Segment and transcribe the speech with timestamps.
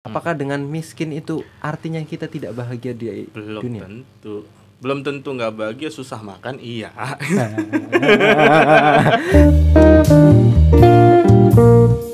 [0.00, 3.84] Apakah dengan miskin itu artinya kita tidak bahagia di belum dunia?
[3.84, 4.48] tentu.
[4.80, 6.88] Belum tentu nggak bahagia susah makan iya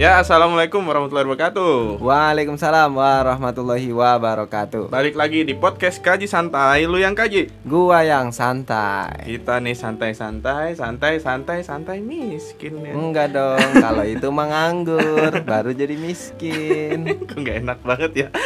[0.00, 4.88] ya assalamualaikum warahmatullahi wabarakatuh Waalaikumsalam warahmatullahi wabarakatuh.
[4.88, 9.28] balik lagi di podcast kaji santai lu yang kaji Gua yang santai.
[9.28, 15.04] kita nih santai santai santai santai santai miskin ya Enggak dong, kalau itu menganggur
[15.44, 17.04] baru jadi miskin.
[17.20, 18.28] Kok nggak enak banget ya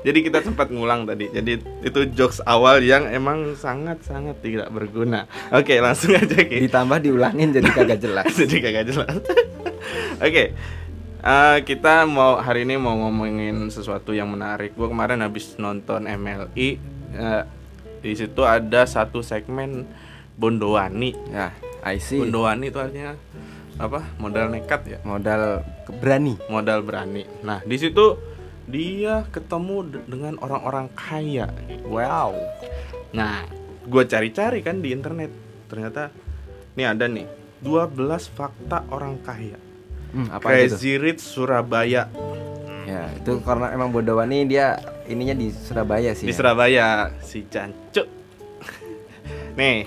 [0.00, 1.28] Jadi kita sempat ngulang tadi.
[1.28, 5.28] Jadi itu jokes awal yang emang sangat-sangat tidak berguna.
[5.52, 6.64] Oke langsung aja Ki.
[6.64, 8.32] Ditambah diulangin jadi kagak jelas.
[8.40, 9.20] Jadi kagak jelas.
[10.24, 10.44] Oke.
[11.20, 14.72] Eh, Kita mau hari ini mau ngomongin sesuatu yang menarik.
[14.72, 16.68] Gue kemarin habis nonton MLI
[17.12, 17.42] eh,
[18.00, 19.84] Di situ ada satu segmen
[20.40, 21.52] Bondowani Ya,
[21.84, 22.24] I see.
[22.24, 23.12] Bondowani itu artinya
[23.80, 24.00] apa?
[24.20, 24.98] Modal nekat ya?
[25.04, 25.64] Modal
[26.00, 26.36] berani.
[26.52, 27.24] modal berani.
[27.40, 28.29] Nah, di situ
[28.70, 31.50] dia ketemu de- dengan orang-orang kaya.
[31.84, 32.38] Wow.
[33.10, 33.44] Nah,
[33.84, 35.30] gue cari-cari kan di internet.
[35.66, 36.14] Ternyata
[36.74, 37.26] nih ada nih
[37.60, 39.58] 12 fakta orang kaya.
[40.10, 40.42] Hmm, apa?
[40.42, 42.10] Crazy Rich Surabaya
[42.90, 44.74] Ya, itu karena emang Bodowani dia
[45.06, 46.26] ininya di Surabaya sih.
[46.26, 46.38] di ya.
[46.42, 46.86] Surabaya
[47.22, 48.08] si Cancuk.
[49.58, 49.86] nih,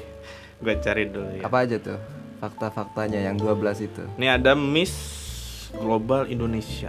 [0.64, 1.44] gue cari dulu ya.
[1.44, 2.00] Apa aja tuh?
[2.40, 4.03] Fakta-faktanya yang 12 itu.
[4.16, 4.95] Nih ada Miss
[5.75, 6.88] Global Indonesia.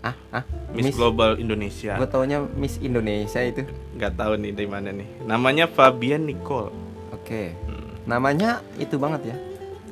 [0.00, 2.00] Ah, ah, Miss, Miss, Global Indonesia.
[2.00, 3.68] Gue taunya Miss Indonesia itu.
[4.00, 5.08] Nggak tahu nih dari mana nih.
[5.28, 6.72] Namanya Fabian Nicole.
[7.12, 7.52] Oke.
[7.52, 8.08] Hmm.
[8.08, 9.36] Namanya itu banget ya.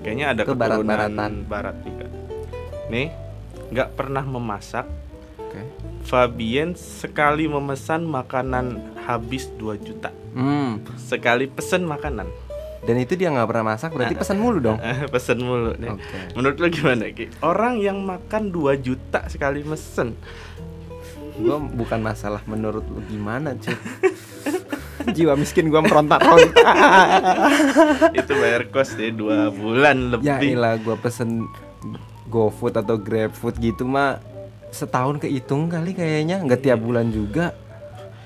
[0.01, 1.33] Kayaknya ada Ke keturunan barat-baratan.
[1.45, 2.07] barat juga.
[2.89, 3.13] Nih,
[3.69, 4.89] nggak pernah memasak.
[5.37, 5.61] Oke.
[6.09, 10.09] Fabian sekali memesan makanan habis 2 juta.
[10.33, 10.81] Hmm.
[10.97, 12.33] Sekali pesen makanan.
[12.85, 14.79] Dan itu dia nggak pernah masak berarti pesan mulu dong.
[15.15, 15.91] pesen mulu nih.
[15.93, 16.19] Oke.
[16.39, 17.27] Menurut lu gimana, Ki?
[17.43, 20.15] Orang yang makan 2 juta sekali mesen.
[21.39, 23.75] Gue bukan masalah menurut lu gimana cuy.
[25.15, 26.67] Jiwa miskin gue merontak-rontak.
[28.19, 30.59] itu bayar kos deh 2 bulan ya lebih.
[30.59, 31.47] ilah gue pesen
[32.29, 34.21] GoFood atau GrabFood gitu mah
[34.69, 37.57] setahun kehitung kali kayaknya nggak tiap bulan juga.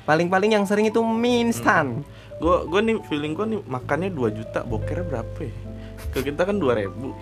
[0.02, 2.02] Paling-paling yang sering itu mie instan.
[2.42, 5.54] Gue gue nih feeling gue nih makannya 2 juta bokernya berapa ya?
[6.10, 7.14] ke kita kan 2000 ribu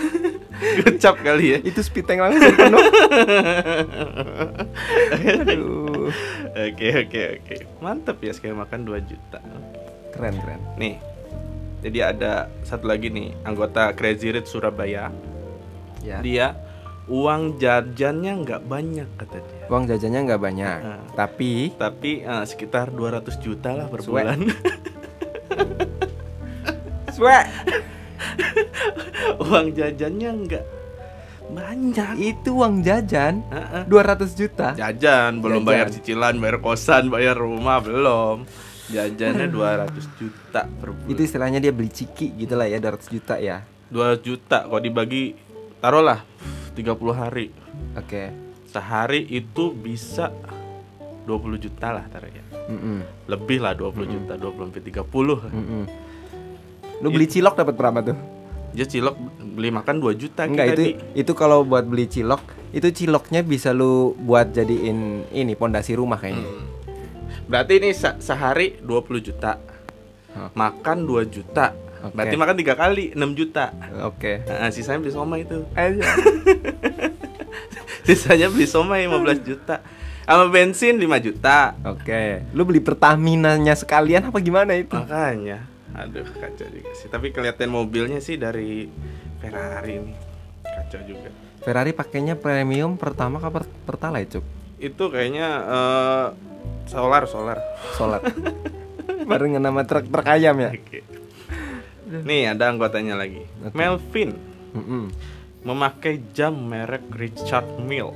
[0.78, 2.78] gocap kali ya Itu spiteng langsung penuh.
[5.42, 6.08] Aduh.
[6.48, 9.38] oke oke oke mantep ya sekali makan 2 juta
[10.12, 10.60] Keren keren.
[10.76, 10.96] nih
[11.82, 15.10] jadi ada satu lagi nih anggota Crazy Rich Surabaya
[16.00, 16.18] Ya.
[16.18, 16.46] dia
[17.04, 21.02] uang jajannya nggak banyak kata dia Uang jajannya nggak banyak, Nah.
[21.14, 24.22] tapi tapi eh, sekitar 200 juta lah per Suwe.
[24.22, 24.40] bulan
[29.42, 30.64] uang jajannya nggak
[31.52, 33.82] banyak itu uang jajan Heeh.
[33.84, 34.68] 200 juta.
[34.72, 35.68] jajan belum Jajan.
[35.68, 38.48] bayar cicilan bayar kosan bayar rumah belum
[38.88, 43.34] jajannya 200 juta per bulan Itu istilahnya dia beli ciki gitu lah ya 200 juta
[43.36, 43.66] ya.
[43.88, 45.36] 2 juta kalau dibagi
[45.78, 46.24] taruhlah
[46.72, 47.46] 30 hari
[47.92, 48.32] Oke.
[48.64, 50.32] sehari itu bisa
[51.22, 51.28] 20
[51.58, 52.98] juta lah taruh ya Mm-mm.
[53.26, 55.84] lebih lah 20 juta 20 sampai 30 Mm-mm.
[56.98, 58.18] Lu beli cilok dapat berapa tuh?
[58.72, 59.16] dia cilok
[59.52, 62.40] beli makan 2 juta Enggak kita itu di- itu kalau buat beli cilok
[62.72, 66.40] itu ciloknya bisa lu buat jadiin ini pondasi rumah kayaknya.
[66.40, 66.66] Hmm.
[67.44, 68.88] berarti ini se- sehari 20
[69.20, 69.60] juta
[70.32, 70.48] Hah.
[70.56, 72.12] makan 2 juta Oke.
[72.12, 73.64] berarti makan tiga kali 6 juta
[74.02, 74.42] Oke.
[74.42, 75.56] Nah, sisanya beli somai itu
[78.06, 79.76] sisanya beli somai 15 juta
[80.22, 82.46] sama bensin 5 juta Oke.
[82.54, 84.94] Lu beli Pertamina-nya sekalian apa gimana itu?
[84.94, 88.88] makanya aduh kacau juga sih tapi kelihatan mobilnya sih dari
[89.38, 90.16] Ferrari nih
[90.64, 91.28] kacau juga
[91.60, 94.44] Ferrari pakainya premium pertama ke per Pertalite, Cuk?
[94.80, 96.26] itu kayaknya eh,
[96.88, 97.58] solar solar
[97.94, 98.18] Solar.
[99.30, 100.74] Barengan nama truk truk ayam ya.
[100.74, 101.06] Oke.
[102.18, 103.72] Nih ada anggotanya lagi Oke.
[103.72, 104.30] Melvin
[104.72, 105.04] Mm-mm.
[105.62, 108.12] memakai jam merek Richard Mille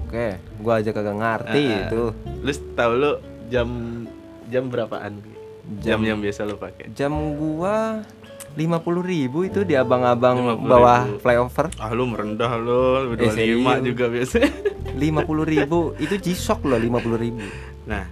[0.00, 2.02] Oke, gua aja kagak ngerti Ah, itu.
[2.40, 3.12] lu tahu lu
[3.46, 3.68] jam
[4.46, 5.18] jam berapaan
[5.76, 8.00] jam, Jam- yang biasa lu pakai Jam gua
[8.54, 8.70] 50.000
[9.02, 10.70] ribu itu di abang-abang 50.000.
[10.70, 13.82] bawah flyover ah lu merendah lu Eh, 25 serius?
[13.82, 14.50] juga biasanya
[14.94, 15.02] 50.000
[15.50, 17.42] ribu itu G-Shock loh 50.000 ribu
[17.82, 18.06] nah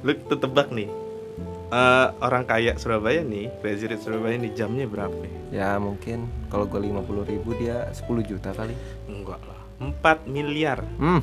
[0.00, 0.88] lu tuh tebak nih
[1.76, 5.12] Eh, orang kaya Surabaya nih Crazy Rich Surabaya nih jamnya berapa
[5.52, 8.72] Ya mungkin kalau gua 50.000 ribu dia 10 juta kali.
[9.04, 10.80] Enggak lah 4 miliar.
[10.96, 11.20] Hmm.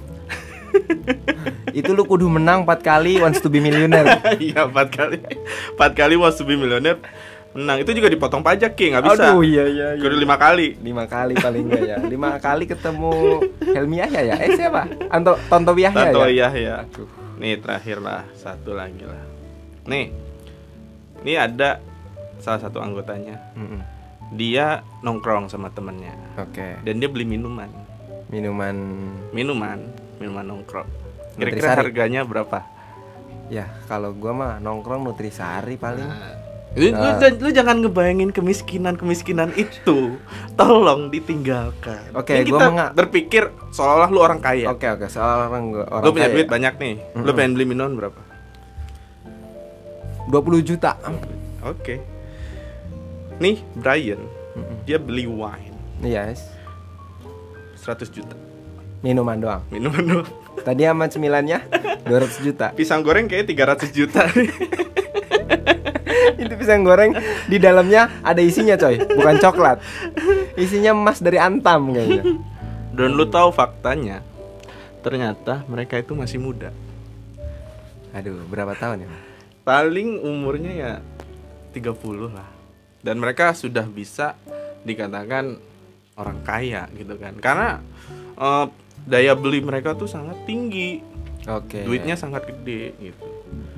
[1.77, 4.21] Itu lu kudu menang 4 kali Wants to be millionaire.
[4.37, 5.25] Iya empat kali.
[5.73, 7.01] Empat kali was to be millionaire
[7.57, 7.81] menang.
[7.81, 8.93] Itu juga dipotong pajak ki.
[8.93, 9.33] Nggak bisa.
[9.33, 9.87] Aduh iya iya.
[9.97, 10.01] iya.
[10.05, 10.77] kudu lima kali.
[10.85, 11.97] Lima kali paling enggak ya.
[12.05, 13.41] Lima kali ketemu
[13.73, 14.35] Helmi Yahya ya?
[14.37, 14.85] Eh siapa?
[15.09, 16.29] Anto Tonto Yahya Tanto ya?
[16.29, 17.09] Iya ya Aduh.
[17.41, 18.21] nih terakhir lah.
[18.37, 19.25] Satu lagi lah.
[19.89, 20.22] Nih
[21.23, 21.79] ini ada
[22.37, 23.39] salah satu anggotanya.
[23.53, 23.81] Mm-mm.
[24.31, 26.17] dia nongkrong sama temennya.
[26.35, 26.81] Oke.
[26.81, 27.69] Dan dia beli minuman.
[28.27, 28.75] Minuman.
[29.29, 29.77] Minuman
[30.15, 30.89] minuman nongkrong.
[31.35, 32.65] Kira-kira harganya berapa?
[33.47, 36.09] Ya kalau gua mah nongkrong Nutrisari paling.
[36.73, 37.29] Lu, lu, Nah.
[37.29, 40.17] lu jangan ngebayangin kemiskinan kemiskinan itu.
[40.55, 42.01] Tolong ditinggalkan.
[42.11, 44.65] Oke, Ini gua kita menga- berpikir seolah lu orang kaya.
[44.67, 46.35] Oke oke seorang gua- orang lu punya kaya.
[46.35, 46.93] duit banyak nih.
[47.13, 47.35] Lu Mm-mm.
[47.35, 48.17] pengen beli minuman berapa
[50.27, 50.99] 20 juta.
[51.63, 51.99] Oke.
[53.39, 54.19] Nih Brian.
[54.53, 54.85] Mm-mm.
[54.85, 55.73] dia beli wine.
[56.05, 56.45] Yes.
[57.81, 58.37] 100 juta.
[59.01, 59.65] Minuman doang.
[59.73, 60.29] Minuman doang.
[60.61, 61.65] Tadi sama cemilannya
[62.05, 62.69] 200 juta.
[62.77, 64.21] Pisang goreng kayak 300 juta.
[66.39, 67.17] Itu pisang goreng
[67.49, 69.01] di dalamnya ada isinya coy.
[69.01, 69.81] Bukan coklat.
[70.55, 72.23] Isinya emas dari antam kayaknya.
[72.93, 74.21] Dan lu tahu faktanya
[75.03, 76.71] ternyata mereka itu masih muda.
[78.13, 79.09] Aduh berapa tahun ya
[79.63, 80.93] paling umurnya ya
[81.75, 82.47] 30 lah.
[83.03, 84.39] Dan mereka sudah bisa
[84.87, 85.59] dikatakan
[86.15, 87.35] orang kaya gitu kan.
[87.39, 87.79] Karena
[88.39, 88.65] eh,
[89.03, 91.03] daya beli mereka tuh sangat tinggi.
[91.47, 91.83] Oke.
[91.83, 93.25] Duitnya sangat gede gitu.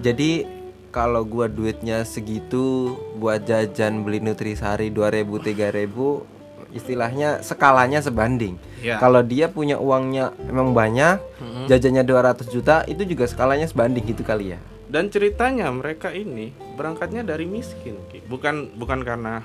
[0.01, 0.45] Jadi
[0.93, 6.35] kalau gua duitnya segitu buat jajan beli nutrisari 2000 3000
[6.75, 8.59] istilahnya skalanya sebanding.
[8.83, 11.65] Ya kalau dia punya uangnya emang banyak Mm-mm.
[11.71, 14.59] jajannya 200 juta itu juga skalanya sebanding gitu kali ya
[14.95, 18.23] dan ceritanya mereka ini berangkatnya dari miskin Ki.
[18.23, 19.43] bukan bukan karena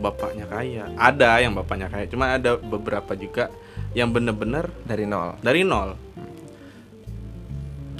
[0.00, 0.88] bapaknya kaya.
[0.96, 3.52] Ada yang bapaknya kaya cuma ada beberapa juga
[3.92, 5.36] yang bener-bener dari nol.
[5.44, 5.92] Dari nol.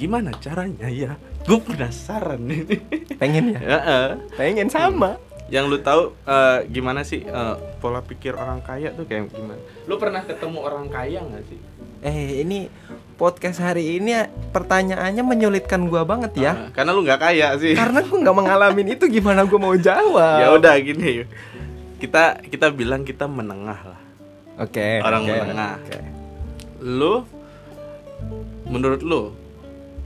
[0.01, 1.21] Gimana caranya ya?
[1.45, 2.81] Gue penasaran ini.
[3.21, 3.61] Pengen ya?
[3.61, 4.11] Eh.
[4.33, 5.21] pengen sama.
[5.53, 9.61] Yang lu tahu eh, gimana sih eh, pola pikir orang kaya tuh kayak gimana?
[9.85, 11.61] Lu pernah ketemu orang kaya nggak sih
[12.05, 12.69] eh ini
[13.17, 14.13] podcast hari ini
[14.53, 16.53] pertanyaannya menyulitkan gua banget ya.
[16.69, 17.73] Eh, karena lu nggak kaya sih.
[17.73, 20.39] Karena gua nggak mengalamin itu gimana gua mau jawab?
[20.45, 21.25] Ya udah gini.
[21.97, 24.01] Kita kita bilang kita menengah lah.
[24.61, 25.73] Oke Orang oke, menengah.
[25.81, 25.99] oke.
[26.85, 27.25] lu
[28.69, 29.33] menurut lu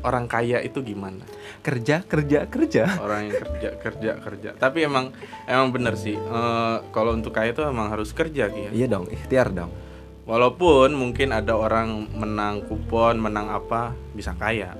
[0.07, 1.27] orang kaya itu gimana?
[1.67, 2.85] Kerja kerja kerja.
[3.03, 4.51] Orang yang kerja kerja kerja.
[4.55, 5.11] Tapi emang
[5.51, 6.15] emang bener sih.
[6.15, 9.88] Eh, kalau untuk kaya itu emang harus kerja ya iya dong ikhtiar dong
[10.29, 14.77] walaupun mungkin ada orang menang kupon menang apa bisa kaya.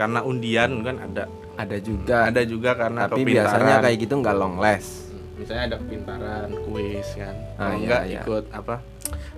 [0.00, 1.28] Karena undian kan ada.
[1.60, 2.24] Ada juga.
[2.24, 3.36] Ada juga karena tapi kepintaran.
[3.36, 5.12] biasanya kayak gitu nggak long last.
[5.36, 7.36] Misalnya ada kepintaran kuis kan.
[7.60, 8.20] Ah, kalau iya, enggak iya.
[8.24, 8.76] ikut apa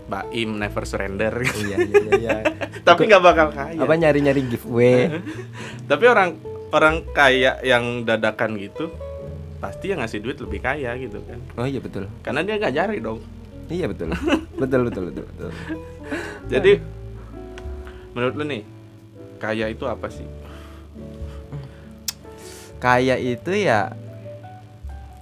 [0.06, 1.34] Baim never surrender.
[1.42, 2.36] Iya iya iya, iya.
[2.86, 3.78] tapi nggak bakal kaya.
[3.82, 5.18] apa nyari nyari giveaway.
[5.90, 6.38] Tapi orang
[6.70, 8.86] orang kaya yang dadakan gitu
[9.58, 11.42] pasti yang ngasih duit lebih kaya gitu kan.
[11.58, 12.06] Oh iya betul.
[12.22, 13.41] Karena dia nggak jari dong
[13.72, 14.12] iya betul.
[14.60, 15.50] Betul betul betul betul.
[16.52, 16.72] Jadi
[18.12, 18.62] menurut lu nih
[19.40, 20.28] kaya itu apa sih?
[22.78, 23.96] Kaya itu ya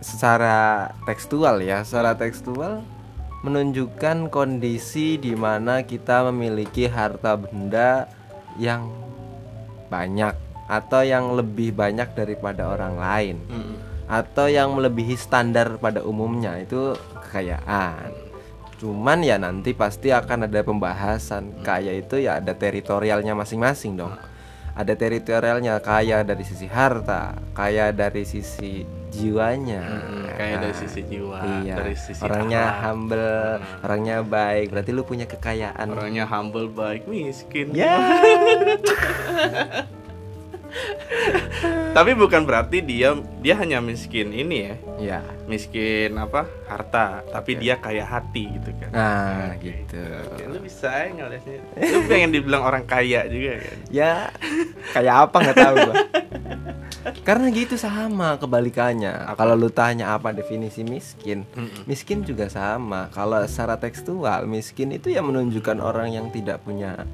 [0.03, 1.87] secara tekstual ya.
[1.87, 2.85] Secara tekstual
[3.41, 8.05] menunjukkan kondisi di mana kita memiliki harta benda
[8.61, 8.93] yang
[9.89, 10.37] banyak
[10.69, 13.37] atau yang lebih banyak daripada orang lain
[14.11, 16.61] atau yang melebihi standar pada umumnya.
[16.61, 18.20] Itu kekayaan.
[18.81, 24.13] Cuman ya nanti pasti akan ada pembahasan kaya itu ya ada teritorialnya masing-masing dong.
[24.73, 30.81] Ada teritorialnya kaya dari sisi harta, kaya dari sisi jiwanya, Mm, ya kaya dari kan?
[30.81, 31.75] sisi jiwa, iya.
[31.77, 33.83] dari sisi orangnya humble, Hmm.
[33.83, 34.67] orangnya baik.
[34.71, 35.87] Berarti lu punya kekayaan.
[35.91, 37.99] orangnya humble baik miskin Ya.
[41.91, 43.13] tapi bukan berarti dia
[43.43, 45.21] dia hanya miskin ini ya ya.
[45.45, 49.87] miskin apa harta tapi dia kaya hati gitu kan Nah, Oke.
[49.87, 50.03] gitu.
[50.03, 54.13] Oke, lu bisa ya ngeliatnya lu pengen dibilang orang kaya juga kan Ya,
[54.91, 55.95] kayak apa nggak tahu gua.
[57.25, 59.33] Karena gitu sama kebalikannya.
[59.33, 61.49] Kalau lu tanya apa definisi miskin,
[61.89, 63.09] miskin juga sama.
[63.09, 67.09] Kalau secara tekstual, miskin itu ya menunjukkan orang yang tidak punya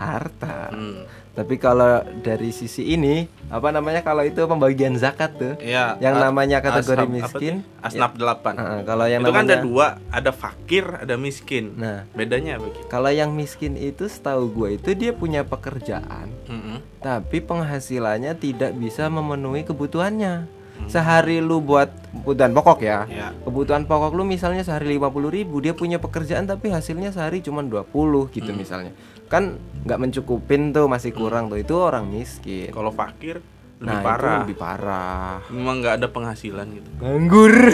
[0.00, 0.72] harta.
[0.72, 1.04] Hmm.
[1.38, 6.58] Tapi kalau dari sisi ini, apa namanya kalau itu pembagian zakat tuh, ya yang namanya
[6.58, 7.86] kategori apa miskin, tuh?
[7.86, 12.02] asnaf delapan Heeh, kalau yang itu kan ada namanya- dua ada fakir ada miskin Nah,
[12.10, 16.82] bedanya apa gitu kalau yang miskin itu setahu gue itu dia punya pekerjaan, Mm-mm.
[16.98, 20.58] tapi penghasilannya tidak bisa memenuhi kebutuhannya.
[20.86, 23.02] Sehari lu buat kebutuhan pokok ya.
[23.10, 27.66] ya Kebutuhan pokok lu misalnya sehari 50.000 ribu Dia punya pekerjaan tapi hasilnya sehari cuma
[27.66, 27.90] 20
[28.30, 28.94] gitu misalnya
[29.28, 33.40] Kan nggak mencukupin tuh masih kurang tuh Itu orang miskin kalau fakir
[33.78, 34.18] lebih nah, parah.
[34.18, 35.38] itu lebih parah.
[35.54, 36.90] Memang nggak ada penghasilan gitu.
[36.98, 37.54] Nganggur.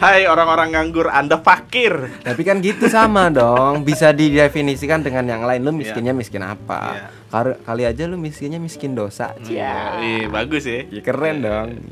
[0.00, 1.92] Hai orang-orang nganggur, Anda fakir.
[2.24, 3.84] Tapi kan gitu sama dong.
[3.84, 5.60] Bisa didefinisikan dengan yang lain.
[5.60, 6.96] Lu miskinnya miskin apa?
[6.96, 7.04] Iya.
[7.28, 9.36] Kali, kali aja lu miskinnya miskin dosa.
[9.44, 10.88] Iya, iya, bagus ya.
[10.88, 11.84] Ya keren dong.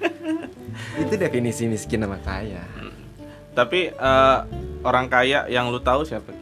[1.04, 2.64] itu definisi miskin sama kaya.
[3.52, 4.38] Tapi eh,
[4.84, 6.32] orang kaya yang lu tahu siapa?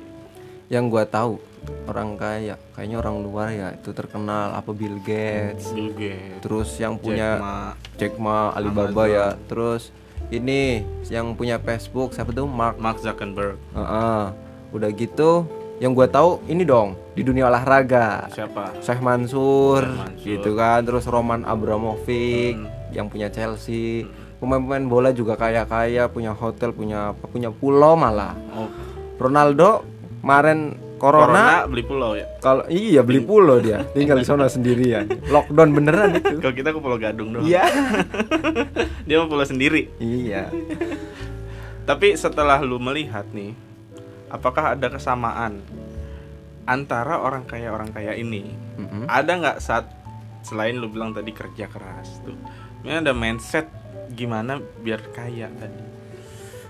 [0.69, 1.41] Yang gua tahu
[1.89, 5.73] orang kaya, kayaknya orang luar ya itu terkenal apa Bill Gates.
[5.75, 7.57] Bill Gates, Terus yang punya Jack Ma.
[7.99, 9.35] Jack Ma, Alibaba ya.
[9.51, 9.91] Terus
[10.29, 12.77] ini yang punya Facebook siapa tuh Mark.
[12.81, 13.57] Mark Zuckerberg.
[13.75, 14.23] Heeh.
[14.73, 18.29] Udah gitu yang gua tahu ini dong di dunia olahraga.
[18.33, 18.79] Siapa?
[18.83, 20.25] Syekh Mansur, Syekh Mansur.
[20.25, 22.59] gitu kan terus Roman Abramovich
[22.93, 28.71] yang punya Chelsea pemain-pemain bola juga kaya-kaya punya hotel punya apa punya pulau malah Oh,
[29.17, 29.83] Ronaldo
[30.19, 32.27] kemarin Corona corona, beli pulau ya.
[32.39, 36.79] kalau iya beli pulau dia tinggal di sana sendirian lockdown beneran itu Kalau kita ke
[36.79, 37.43] Pulau Gadung dong.
[37.43, 37.63] iya
[39.07, 39.87] Dia mau pulau sendiri.
[39.97, 40.51] iya
[41.87, 43.55] Tapi setelah lu melihat nih,
[44.29, 45.63] apakah ada kesamaan
[46.65, 48.45] antara orang kaya orang kaya ini?
[48.77, 49.07] Mm-mm.
[49.07, 49.87] Ada nggak saat
[50.43, 52.37] selain lu bilang tadi kerja keras tuh,
[52.83, 53.71] ini ada mindset
[54.19, 55.83] gimana biar kaya tadi?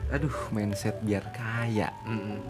[0.09, 2.41] aduh mindset biar kaya Mm-mm.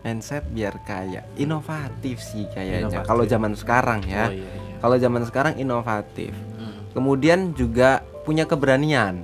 [0.00, 4.74] mindset biar kaya inovatif sih kayaknya kalau zaman sekarang ya Oh iya iya.
[4.78, 6.78] kalau zaman sekarang inovatif Mm.
[6.90, 9.22] kemudian juga punya keberanian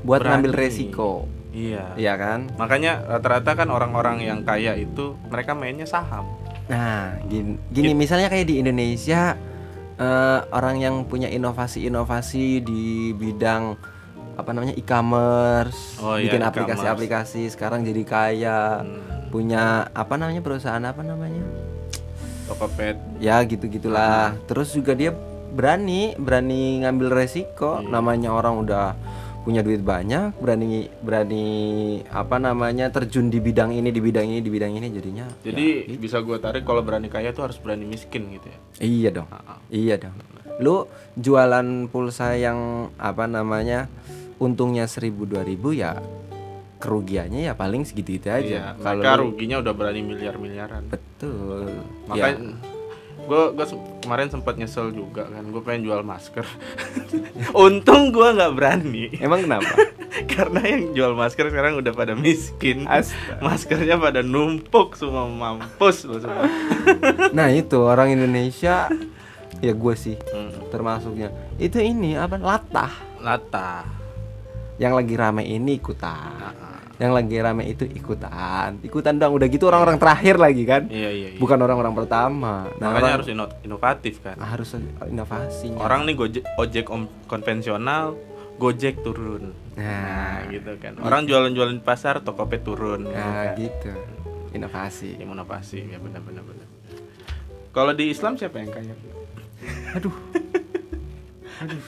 [0.00, 0.30] buat Berani.
[0.40, 1.92] ngambil resiko Iya.
[1.94, 6.24] iya kan Makanya rata-rata kan orang-orang yang kaya itu mereka mainnya saham.
[6.64, 9.36] nah gini, gini misalnya kayak di Indonesia
[9.94, 13.76] eh, orang yang punya inovasi-inovasi di bidang
[14.42, 19.30] apa namanya e-commerce Oh iya, bikin aplikasi-aplikasi sekarang jadi kaya Hmm.
[19.30, 21.40] punya apa namanya perusahaan apa namanya
[22.44, 23.16] Tokopedia.
[23.18, 25.14] ya gitu gitulah terus juga dia
[25.48, 27.88] berani berani ngambil resiko Iya.
[27.88, 28.86] namanya orang udah
[29.40, 31.46] punya duit banyak berani berani
[32.06, 35.96] apa namanya terjun di bidang ini di bidang ini di bidang ini jadinya Jadi ya,
[35.96, 38.58] bisa gue tarik kalau berani kaya tuh harus berani miskin gitu ya.
[38.78, 39.58] iya dong Ah, ah.
[39.66, 40.14] iya dong
[40.58, 42.58] lu jualan pulsa yang
[42.96, 43.88] apa namanya
[44.42, 46.02] untungnya seribu dua ribu ya
[46.76, 50.82] kerugiannya ya paling segitu itu Iya, aja kalau mereka ruginya udah berani miliar-miliaran.
[50.88, 51.70] betul
[52.10, 52.54] Makanya ya.
[53.22, 53.66] gue gue
[54.02, 56.42] kemarin sempat nyesel juga kan, gue pengen jual masker.
[57.56, 59.70] Untung gue nggak berani, emang kenapa
[60.34, 62.82] karena yang jual masker sekarang udah pada miskin.
[62.82, 63.38] Astaga.
[63.38, 66.50] Maskernya pada numpuk semua mampus loh semua.
[67.32, 68.90] Nah itu orang Indonesia
[69.62, 70.50] ya gue sih Hmm.
[70.68, 72.90] termasuknya itu ini apa latah
[73.22, 73.86] Lata.
[74.82, 76.78] Yang lagi rame ini ikutan Ah, ah.
[76.98, 81.28] yang lagi rame itu ikutan ikutan dong udah gitu orang-orang terakhir lagi kan Iya iya.
[81.28, 81.38] iya.
[81.38, 84.36] bukan orang-orang pertama nah Makanya orang- harus ino- inovatif kan.
[84.36, 84.74] harus
[85.04, 88.18] inovasinya Orang nih gojek ojek om- konvensional,
[88.54, 89.54] gojek turun.
[89.72, 90.92] nah, Nah, gitu kan.
[90.98, 93.00] Orang jualan-jualan di pasar, Tokopedia turun.
[93.02, 93.56] gitu nah kan.
[93.56, 93.92] gitu
[94.52, 96.66] inovasi Ya, inovasi ya benar-benar benar.
[97.70, 98.92] Kalau di Islam siapa yang kaya?
[99.92, 100.12] aduh
[101.62, 101.80] aduh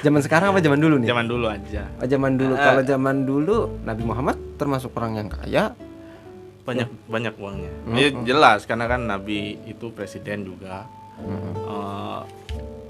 [0.00, 1.82] zaman sekarang apa zaman dulu nih Zaman dulu aja.
[1.96, 2.60] Oh, zaman dulu Eh.
[2.60, 5.64] kalau zaman dulu Nabi Muhammad termasuk orang yang kaya
[6.62, 7.72] Banyak banyak uangnya.
[7.82, 8.22] Hmm, Ya, hmm.
[8.22, 10.84] jelas karena kan Nabi itu presiden juga.
[11.16, 11.52] Mm-mm.
[11.56, 12.20] Eh,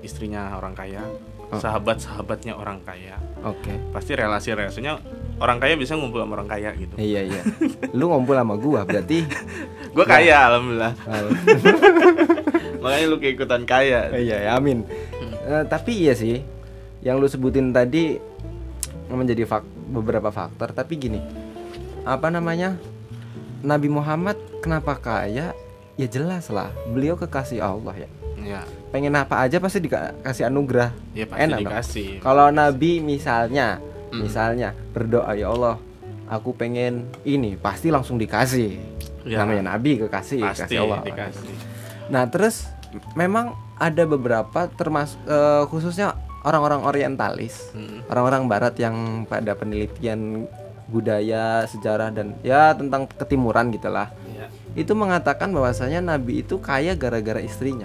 [0.01, 1.01] istrinya orang kaya,
[1.47, 1.57] Oh.
[1.57, 3.17] sahabat-sahabatnya orang kaya.
[3.41, 4.99] oke Pasti relasi-relasinya
[5.39, 6.93] orang kaya bisa ngumpul sama orang kaya gitu.
[6.99, 7.41] iya iya
[7.95, 9.23] lu ngumpul sama gua berarti
[9.97, 10.93] Gue kaya alhamdulillah.
[11.01, 11.33] Hal-
[12.83, 14.13] Makanya lu keikutan kaya.
[14.13, 14.85] iya ya, amin
[15.41, 16.45] Eh, tapi iya sih
[17.09, 18.21] yang lu sebutin tadi
[19.09, 20.71] menjadi fak beberapa faktor.
[20.71, 21.21] Tapi gini
[22.05, 22.77] apa namanya?
[23.59, 25.57] Nabi Muhammad kenapa kaya?
[25.97, 28.11] Ya jelas lah beliau kekasih Allah ya.
[28.39, 30.95] Ya, pengen apa aja pasti dikasih anugerah.
[31.11, 31.63] Ya pasti Enak dong.
[31.67, 32.09] dikasih.
[32.21, 34.25] kalau Nabi misalnya Hmm.
[34.25, 35.77] misalnya berdoa ya Allah
[36.25, 38.79] aku pengen ini pasti langsung dikasih.
[39.27, 41.01] Ya, namanya Nabi kekasih pasti kekasih Allah.
[41.03, 41.57] dikasih.
[42.09, 42.65] Nah, terus
[43.13, 46.17] memang ada beberapa termasuk eh, khususnya
[46.49, 48.01] orang-orang orientalis, Hmm.
[48.09, 50.49] orang-orang barat yang pada penelitian
[50.89, 54.09] budaya, sejarah dan ya tentang ketimuran gitulah.
[54.33, 54.49] Ya.
[54.73, 57.85] Itu mengatakan bahwasanya nabi itu kaya gara-gara istrinya.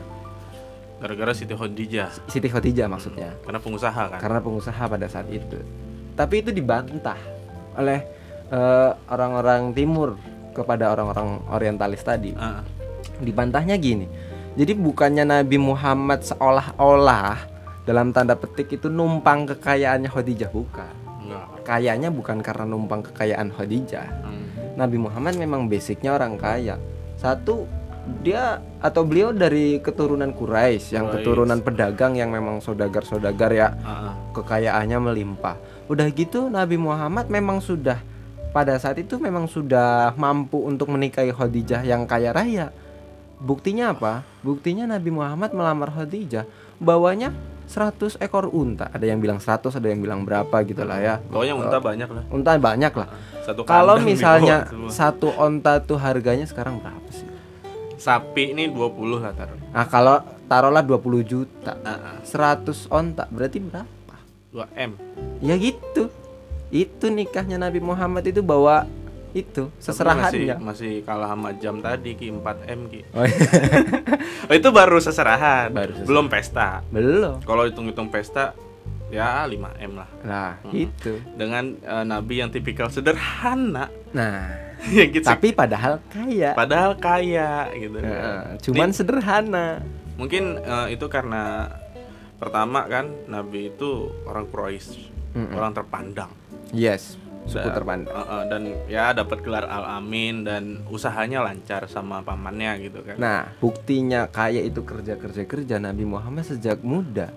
[1.04, 2.32] Gara-gara Siti Khadijah.
[2.32, 3.36] Siti Khadijah maksudnya.
[3.44, 4.20] Karena pengusaha kan.
[4.24, 5.60] Karena pengusaha pada saat itu.
[6.16, 7.20] Tapi itu dibantah
[7.76, 8.00] oleh
[8.48, 10.16] eh, orang-orang timur
[10.56, 12.32] kepada orang-orang orientalis tadi.
[12.40, 12.64] Ah,
[13.20, 14.08] dibantahnya gini
[14.54, 17.53] jadi bukannya Nabi Muhammad seolah-olah
[17.84, 21.46] dalam tanda petik itu numpang kekayaannya Khadijah bukan enggak.
[21.68, 24.48] kayanya bukan karena numpang kekayaan Khadijah Hmm.
[24.74, 26.80] Nabi Muhammad memang basicnya orang kaya
[27.20, 27.70] satu
[28.20, 31.24] dia atau beliau dari keturunan Quraisy yang Quraisy.
[31.24, 34.12] keturunan pedagang yang memang saudagar-saudagar ya ah.
[34.36, 35.56] kekayaannya melimpah.
[35.88, 38.00] Udah gitu Nabi Muhammad memang sudah
[38.52, 42.76] pada saat itu memang sudah mampu untuk menikahi Khadijah yang kaya raya.
[43.40, 44.24] Buktinya apa?
[44.44, 46.44] Buktinya Nabi Muhammad melamar Khadijah
[46.84, 47.32] bawanya
[47.74, 48.94] 100 ekor unta.
[48.94, 51.16] Ada yang bilang 100, ada yang bilang berapa gitu lah ya.
[51.26, 52.24] Pokoknya unta banyak lah.
[52.30, 53.08] Unta banyak lah.
[53.42, 57.34] Satu Kalau misalnya satu onta tuh harganya sekarang berapa sih?
[58.04, 59.56] sapi ini 20 lah taruh.
[59.72, 60.20] Nah, kalau
[60.52, 61.80] taruhlah 20 juta.
[61.88, 62.60] Ah, ah.
[62.60, 64.16] 100 onta berarti berapa?
[64.52, 64.92] 2 M.
[65.40, 66.12] Ya gitu.
[66.68, 68.84] Itu nikahnya Nabi Muhammad itu bawa
[69.34, 70.56] itu seserahannya.
[70.56, 73.02] Masih, masih kalah sama jam tadi ki 4 M ki.
[73.12, 73.38] Oh, iya.
[74.50, 75.72] Oh, itu baru seserahan.
[75.72, 76.08] Baru seserahan.
[76.08, 76.70] Belum pesta.
[76.88, 77.42] Belum.
[77.42, 78.54] Kalau hitung-hitung pesta
[79.08, 80.10] ya 5 M lah.
[80.22, 80.74] Nah, Hmm.
[80.76, 81.18] itu.
[81.34, 83.90] Dengan eh, nabi yang tipikal sederhana.
[84.12, 84.54] Nah,
[84.94, 85.24] ya gitu.
[85.24, 86.54] tapi padahal kaya.
[86.54, 87.98] padahal kaya gitu.
[87.98, 89.68] Nah, cuman Ini sederhana.
[90.14, 91.74] mungkin eh, itu karena
[92.36, 95.56] pertama kan nabi itu orang Quraisy, Mm-mm.
[95.56, 96.30] orang terpandang.
[96.70, 98.10] Yes, suku Dan- terpandang.
[98.10, 103.16] eh, eh, dan ya dapat gelar Al Amin dan usahanya lancar sama pamannya gitu kan.
[103.16, 107.30] Nah, buktinya kaya itu kerja kerja kerja Nabi Muhammad sejak muda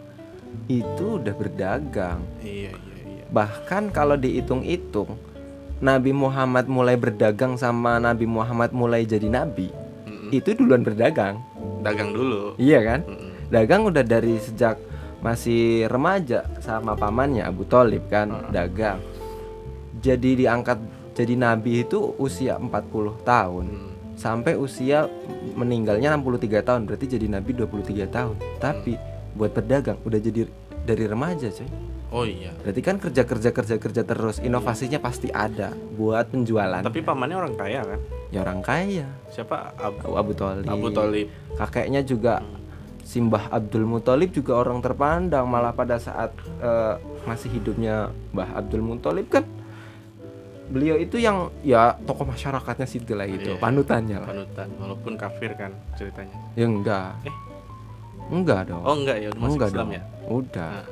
[0.67, 2.23] itu udah berdagang.
[2.39, 3.25] Iya iya iya.
[3.29, 5.19] Bahkan kalau dihitung-hitung
[5.77, 9.69] Nabi Muhammad mulai berdagang sama Nabi Muhammad mulai jadi nabi
[10.07, 10.31] Mm-mm.
[10.31, 11.43] itu duluan berdagang.
[11.83, 12.57] Dagang dulu.
[12.57, 13.01] Iya kan?
[13.05, 13.31] Mm-mm.
[13.47, 14.81] Dagang udah dari sejak
[15.19, 19.03] masih remaja sama pamannya Abu Thalib kan dagang.
[19.99, 20.79] Jadi diangkat
[21.17, 23.91] jadi nabi itu usia 40 tahun Mm.
[24.17, 25.09] sampai usia
[25.53, 28.37] meninggalnya 63 tahun berarti jadi nabi 23 tahun.
[28.57, 28.97] Tapi
[29.33, 30.49] buat berdagang udah jadi
[30.85, 31.69] dari remaja coy.
[32.07, 32.55] Oh iya.
[32.63, 36.81] Berarti kan kerja kerja kerja kerja terus inovasinya pasti ada buat penjualan.
[36.81, 38.01] Tapi pamannya orang kaya kan?
[38.27, 39.71] ya orang kaya Siapa?
[39.79, 40.67] Ab- Abu, Abu Thalib.
[40.67, 41.29] Abu Thalib.
[41.55, 42.43] Kakeknya juga
[43.07, 49.31] Simbah Abdul Muthalib juga orang terpandang malah pada saat eh, masih hidupnya Mbah Abdul Muthalib
[49.31, 49.47] kan
[50.67, 53.61] beliau itu yang ya tokoh masyarakatnya situ lah gitu Iya.
[53.61, 54.69] panutannya lah Panutan.
[54.77, 56.35] Walaupun kafir kan ceritanya.
[56.53, 57.37] ya enggak Eh?
[58.29, 60.03] enggak dong Oh enggak ya, udah masuk enggak Islam dong ya.
[60.27, 60.87] udah Nah.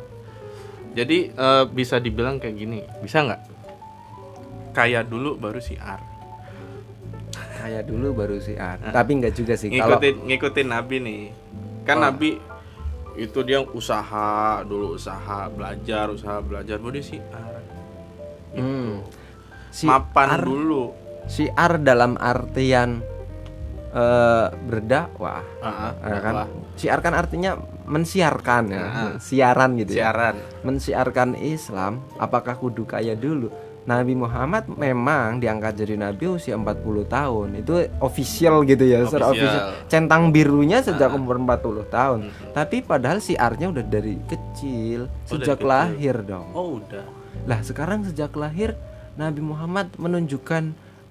[0.95, 3.41] Jadi eh, bisa dibilang kayak gini, bisa nggak?
[4.73, 5.99] Kaya dulu baru siar.
[7.57, 11.23] kayak dulu baru siar tapi enggak juga sih kalau Ngikutin ngikutin Nabi nih.
[11.83, 12.03] Kan Oh.
[12.05, 12.37] Nabi
[13.15, 17.53] itu dia usaha dulu usaha belajar usaha belajar baru dia siar.
[18.53, 19.01] Hmm.
[19.83, 20.83] Mapan Siar- dulu.
[21.25, 23.03] Syiar dalam artian
[23.91, 26.35] eh, berdakwah Ah, ah, ya kan?
[26.75, 29.13] Syiar kan artinya mensiarkan ya, Ah.
[29.19, 30.11] siaran gitu ya.
[30.11, 30.35] Siaran.
[30.63, 33.55] Mensiarkan Islam, apakah kudu kaya dulu?
[33.85, 37.53] Nabi Muhammad memang diangkat jadi nabi usia 40 tahun.
[37.55, 39.31] Itu official gitu ya, Official.
[39.31, 39.65] official.
[39.87, 41.15] Centang birunya sejak Ah.
[41.15, 42.27] umur 40 tahun.
[42.27, 42.51] Mhm.
[42.51, 45.69] Tapi padahal siarnya udah dari kecil, Oh, dari sejak kecil.
[45.69, 46.49] lahir dong.
[46.51, 47.05] Oh udah.
[47.45, 48.73] Lah sekarang sejak lahir
[49.15, 50.65] Nabi Muhammad menunjukkan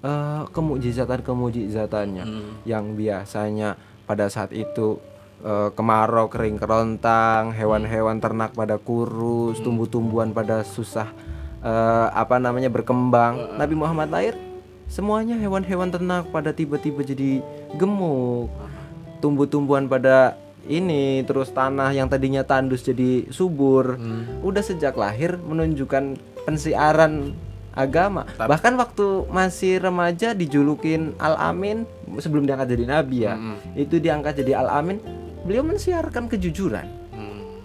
[0.04, 2.52] eh, kemujizatan-kemujizatannya Hmm.
[2.64, 5.00] yang biasanya pada saat itu
[5.40, 9.64] eh, kemarau kering kerontang, hewan-hewan ternak pada kurus, Hmm.
[9.64, 11.08] tumbuh-tumbuhan pada susah
[11.60, 13.56] eh, apa namanya berkembang.
[13.56, 14.36] Nabi Muhammad lahir
[14.84, 17.40] semuanya hewan-hewan ternak pada tiba-tiba jadi
[17.74, 18.52] gemuk.
[19.20, 24.44] Tumbuh-tumbuhan pada ini terus tanah yang tadinya tandus jadi subur Hmm.
[24.44, 27.32] udah sejak lahir menunjukkan pensiaran
[27.74, 28.22] agama.
[28.24, 31.84] Tapi- Bahkan waktu masih remaja dijulukin Al Amin
[32.16, 33.34] sebelum diangkat jadi nabi ya.
[33.34, 33.74] Mm-mm.
[33.76, 35.02] Itu diangkat jadi Al Amin,
[35.42, 36.86] beliau mensiarkan kejujuran.
[37.10, 37.58] Hmm.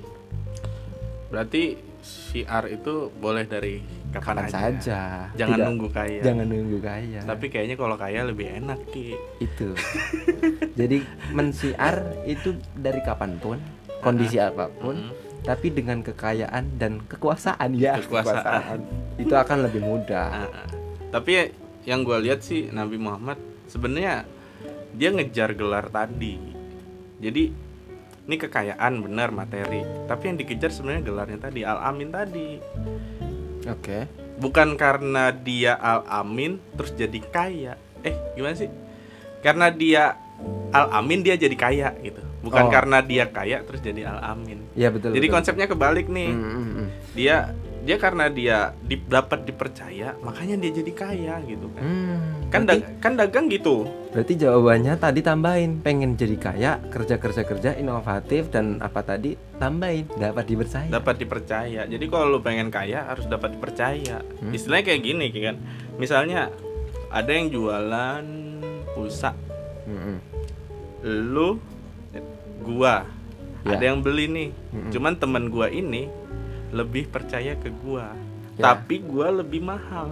[1.29, 4.49] Berarti syiar itu boleh dari kapan, Kapan aja.
[4.51, 5.01] saja.
[5.35, 6.21] Jangan Tidak- nunggu kaya.
[6.21, 7.19] Jangan nunggu kaya.
[7.21, 9.13] Tapi kayaknya kalau kaya lebih enak ki.
[9.39, 9.69] itu.
[10.73, 10.97] jadi
[11.37, 11.95] mensiar
[12.25, 13.61] itu dari kapan pun,
[13.99, 15.28] kondisi apa pun, Mm.
[15.43, 17.97] Tapi dengan kekayaan dan kekuasaan ya.
[18.03, 18.83] Kekuasaan.
[19.19, 20.47] itu akan lebih mudah.
[20.47, 20.67] Ah, ah.
[21.09, 21.51] Tapi
[21.87, 24.27] yang gue lihat sih Nabi Muhammad sebenarnya
[24.93, 26.37] dia ngejar gelar tadi.
[27.19, 27.43] Jadi
[28.29, 29.81] ini kekayaan benar materi.
[30.05, 32.61] Tapi yang dikejar sebenarnya gelarnya tadi Al Amin tadi.
[33.65, 34.05] Oke.
[34.39, 37.73] Bukan karena dia Al Amin terus jadi kaya.
[38.05, 38.69] Eh gimana sih?
[39.41, 40.13] Karena dia
[40.69, 42.28] Al Amin dia jadi kaya gitu.
[42.39, 42.71] Bukan Oh.
[42.71, 44.63] karena dia kaya terus jadi Al Amin.
[44.73, 45.11] Iya betul.
[45.11, 45.35] Jadi betul.
[45.35, 46.29] konsepnya kebalik nih.
[46.29, 46.87] Mm, mm, mm.
[47.13, 47.35] Dia
[47.79, 51.79] dia karena dia di- dapat dipercaya makanya dia jadi kaya gitu kan.
[51.79, 57.15] Hmm, kan berarti, dag- kan dagang gitu berarti jawabannya tadi tambahin pengen jadi kaya kerja
[57.15, 62.67] kerja kerja inovatif dan apa tadi tambahin dapat dipercaya dapat dipercaya jadi kalau lu pengen
[62.67, 64.51] kaya harus dapat dipercaya Hmm.
[64.51, 65.55] istilahnya kayak gini kan
[65.95, 66.51] misalnya
[67.07, 68.25] ada yang jualan
[68.91, 69.31] pulsa
[69.85, 70.19] Mm-mm.
[71.01, 71.57] lu eh,
[72.61, 73.07] gua.
[73.67, 73.75] Ya.
[73.75, 74.49] ada yang beli nih.
[74.71, 74.91] Mm-mm.
[74.95, 76.07] cuman teman gua ini
[76.71, 78.15] lebih percaya ke gua.
[78.59, 78.75] Ya.
[78.75, 80.11] tapi gua lebih mahal.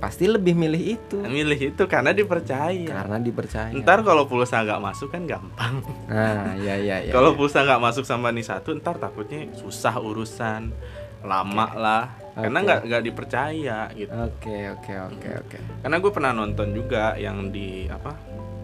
[0.00, 1.20] Pasti lebih milih itu.
[1.20, 2.88] Milih itu karena dipercaya.
[2.88, 3.68] Karena dipercaya.
[3.76, 5.84] Ntar kalau pulsa nggak masuk kan gampang.
[6.08, 7.36] Nah ya ya ya kalau ya.
[7.36, 10.72] pulsa nggak masuk sama nih satu ntar takutnya susah urusan.
[11.20, 12.04] Lama lah.
[12.32, 14.08] Karena nggak nggak dipercaya gitu.
[14.08, 15.58] Oke oke oke oke.
[15.84, 18.16] Karena gue pernah nonton juga yang di apa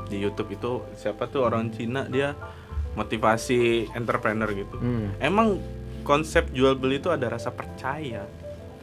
[0.09, 0.73] di YouTube itu.
[0.97, 2.33] Siapa tuh orang Cina dia
[2.97, 5.21] motivasi entrepreneur gitu hmm.
[5.21, 5.61] emang
[6.03, 8.25] konsep jual beli itu ada rasa percaya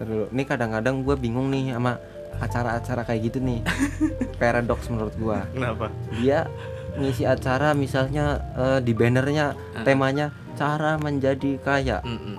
[0.06, 0.26] dulu.
[0.30, 1.98] Ini kadang-kadang gue bingung nih sama
[2.38, 3.60] acara-acara kayak gitu nih.
[4.42, 5.40] Paradox menurut gue.
[5.56, 5.88] kenapa
[6.20, 6.50] Dia
[6.94, 12.04] ngisi acara misalnya eh, di bannernya temanya cara menjadi kaya.
[12.06, 12.38] Mm-mm.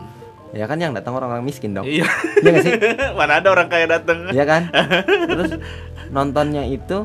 [0.54, 1.82] Ya kan yang datang orang-orang miskin dong.
[1.82, 2.06] iya
[2.38, 2.74] Iya gak sih?
[3.18, 4.70] mana ada orang kaya datang Iya kan?
[5.34, 5.58] Terus
[6.14, 7.02] nontonnya itu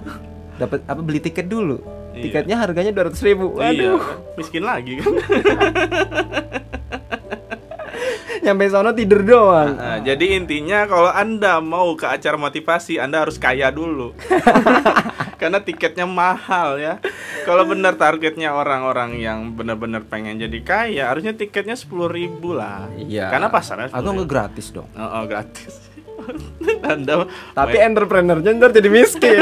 [0.62, 1.82] dapat apa beli tiket dulu.
[2.10, 2.24] Iya.
[2.26, 3.56] Tiketnya harganya 200 ribu.
[3.58, 4.00] iya Waduh.
[4.00, 4.17] kan?
[4.36, 5.13] miskin lagi kan
[8.39, 9.76] Nyampe sono tidur doang.
[9.76, 14.15] Nah, jadi intinya kalau anda mau ke acara motivasi anda harus kaya dulu
[15.39, 16.98] karena tiketnya mahal ya
[17.43, 23.28] kalau benar targetnya orang-orang yang benar-benar pengen jadi kaya harusnya tiketnya sepuluh ribu lah Iya.
[23.30, 24.88] karena pasarnya Atau nggak gratis dong.
[24.93, 25.91] Oh, oh, gratis.
[26.89, 29.39] Anda Tapi entrepreneurnya ntar jadi miskin.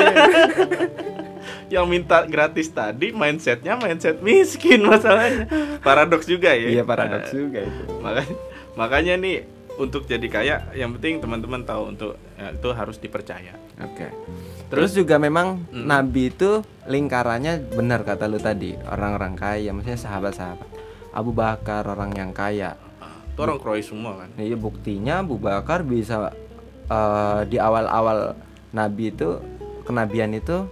[1.68, 5.48] Yang minta gratis tadi mindsetnya mindset miskin masalahnya.
[5.80, 6.68] Paradoks juga ya.
[6.72, 7.84] Iya paradoks Nah, juga itu.
[8.00, 8.36] makanya
[8.74, 9.38] makanya nih
[9.78, 13.54] untuk jadi kaya yang penting teman-teman tahu untuk ya, itu harus dipercaya.
[13.78, 14.10] Oke.
[14.68, 20.68] Terus juga memang nabi itu lingkarannya benar kata lu tadi, orang-orang kaya, maksudnya sahabat-sahabat.
[21.14, 22.74] Abu Bakar orang yang kaya.
[22.98, 24.30] Ah, Itu orang kroi semua kan.
[24.36, 26.34] Iya buktinya Abu Bakar bisa
[26.88, 28.34] eh, di awal-awal
[28.70, 29.40] nabi itu
[29.84, 30.68] kenabian itu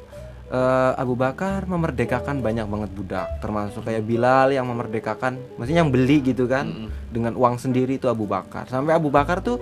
[0.51, 6.21] eh, Abu Bakar memerdekakan banyak banget budak, termasuk kayak Bilal yang memerdekakan, maksudnya yang beli
[6.21, 6.89] gitu kan Mm-mm.
[7.09, 8.69] dengan uang sendiri itu Abu Bakar.
[8.69, 9.57] Sampai Abu Bakar tuh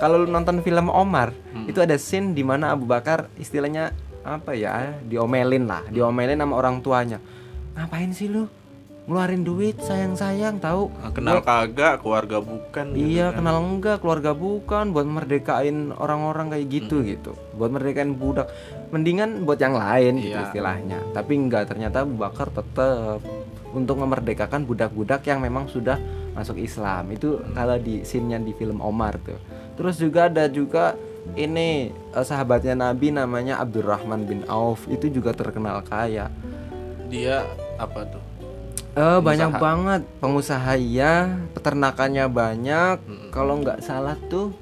[0.00, 1.30] kalau lu nonton film Omar
[1.70, 3.94] itu ada scene di mana Abu Bakar istilahnya
[4.24, 7.18] apa ya diomelin lah, diomelin sama orang tuanya.
[7.76, 8.50] Ngapain sih lu?
[9.04, 10.88] Ngeluarin duit sayang-sayang tahu.
[10.96, 12.86] Ah, Kenal kagak, keluarga bukan.
[12.90, 13.44] gitu Iya kan.
[13.44, 18.48] kenal enggak keluarga bukan buat merdekain orang-orang kayak gitu gitu buat merdekain budak
[18.88, 20.48] mendingan buat yang lain gitu Iya.
[20.48, 23.20] istilahnya tapi enggak ternyata Abu Bakar tetap
[23.70, 26.00] untuk memerdekakan budak-budak yang memang sudah
[26.32, 29.36] masuk Islam itu kalau di scene-nya di film Omar tuh
[29.74, 30.96] terus juga ada juga
[31.34, 36.32] ini eh, sahabatnya Nabi namanya Abdurrahman bin Auf itu juga terkenal kaya
[37.04, 37.44] Dia
[37.76, 38.23] apa tuh?
[38.94, 42.96] Eh banyak banget pengusaha iya, peternakannya banyak.
[43.34, 44.54] Kalau nggak salah tuh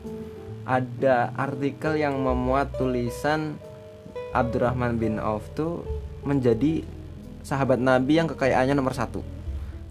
[0.65, 3.61] ada artikel yang memuat tulisan
[4.33, 5.85] Abdurrahman bin Auf tuh
[6.25, 6.81] menjadi
[7.45, 9.21] sahabat Nabi yang kekayaannya nomor satu.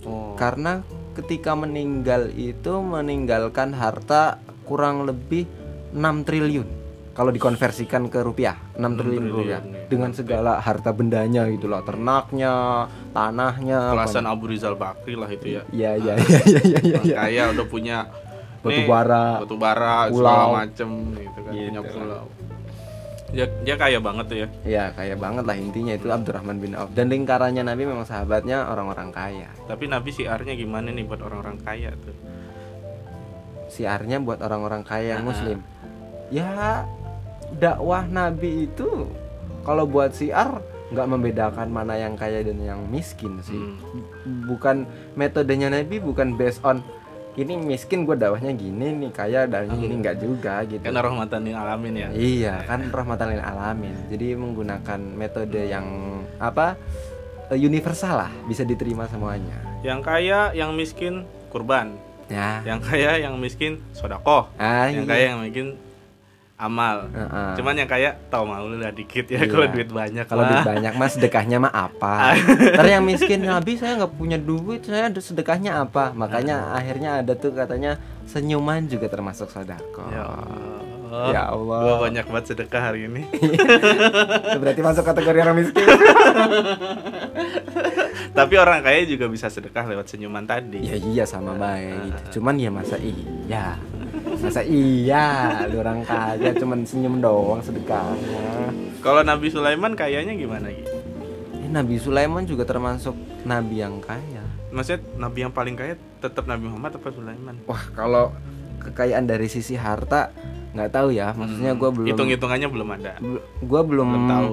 [0.10, 0.34] Oh.
[0.34, 0.82] Karena
[1.14, 5.46] ketika meninggal itu meninggalkan harta kurang lebih
[5.94, 6.81] 6 triliun.
[7.12, 9.84] Kalau dikonversikan ke rupiah, 6 triliun rupiah iya.
[9.86, 15.62] dengan segala harta bendanya gitu loh, ternaknya, tanahnya, Kelasan Abu Rizal Bakri lah itu ya.
[15.70, 16.98] Iya iya iya iya iya iya.
[16.98, 17.98] Orang kaya udah punya
[18.62, 19.26] Batu bara.
[19.42, 20.22] batu bara Pulau.
[20.24, 21.68] segala macem gitu kan Gitu.
[21.68, 22.26] punya pulau.
[23.32, 24.48] Dia, dia kaya banget tuh ya.
[24.64, 29.12] Iya kaya banget lah intinya itu Abdurrahman bin Auf dan lingkarannya Nabi memang sahabatnya orang-orang
[29.12, 29.52] kaya.
[29.66, 32.16] Tapi Nabi siarnya gimana nih buat orang-orang kaya tuh?
[33.68, 35.28] Siarnya buat orang-orang kaya yang Ah.
[35.28, 35.60] Muslim.
[36.30, 36.88] Ya
[37.58, 39.10] dakwah Nabi itu
[39.66, 40.62] kalau buat siar
[40.92, 43.56] nggak membedakan mana yang kaya dan yang miskin sih.
[43.58, 44.48] Hmm.
[44.48, 44.84] Bukan
[45.16, 46.84] metodenya Nabi bukan based on
[47.40, 50.84] ini miskin gue dakwahnya gini nih kaya dakwahnya gini nggak juga gitu.
[50.84, 52.10] Kan rahmatan lil alamin ya.
[52.12, 53.96] Iya kan rahmatan lil alamin.
[54.12, 55.88] Jadi menggunakan metode yang
[56.44, 56.76] apa
[57.52, 59.56] eh, universal lah bisa diterima semuanya.
[59.82, 61.96] Yang kaya, yang miskin kurban.
[62.32, 62.64] Ya.
[62.64, 64.48] Yang kaya, yang miskin sodakoh.
[64.56, 65.12] Ah, yang iya.
[65.12, 65.68] kaya, yang miskin
[66.62, 67.10] amal.
[67.10, 67.58] Heeh.
[67.58, 69.50] Cuman yang kaya tahu mau lah dikit ya Iya.
[69.50, 72.38] kalau duit banyak Kalau duit banyak mas sedekahnya mah apa?
[72.78, 76.14] Ntar yang miskin Nabi saya nggak punya duit saya ada sedekahnya apa?
[76.14, 80.06] Makanya akhirnya ada tuh katanya senyuman juga termasuk sodako.
[80.08, 80.81] Ya Allah.
[81.12, 81.80] Ya Allah.
[81.84, 83.28] Gua banyak banget sedekah hari ini.
[84.62, 85.86] Berarti masuk kategori orang miskin.
[88.32, 90.88] Tapi orang kaya juga bisa sedekah lewat senyuman tadi.
[90.88, 92.40] ya iya sama baik gitu.
[92.40, 93.76] Cuman ya masa iya.
[94.40, 98.72] Masa iya lu orang kaya cuman senyum doang sedekahnya.
[99.04, 100.96] Kalau Nabi Sulaiman kayanya gimana gitu?
[101.60, 104.44] Eh, Nabi Sulaiman juga termasuk nabi yang kaya.
[104.72, 107.56] Maksudnya Nabi yang paling kaya tetap Nabi Muhammad apa Sulaiman?
[107.68, 108.32] Wah kalau
[108.80, 110.32] kekayaan dari sisi harta
[110.72, 111.32] nggak tahu ya.
[111.32, 113.12] Maksudnya gue belum Hitung-hitungannya belum ada.
[113.62, 114.50] gue belum Belum tahu.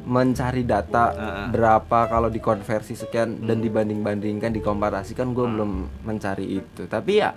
[0.00, 1.46] mencari data Heeh.
[1.50, 5.70] berapa kalau dikonversi sekian dan dibanding-bandingkan dikomparasikan gue belum
[6.02, 7.34] mencari itu tapi ya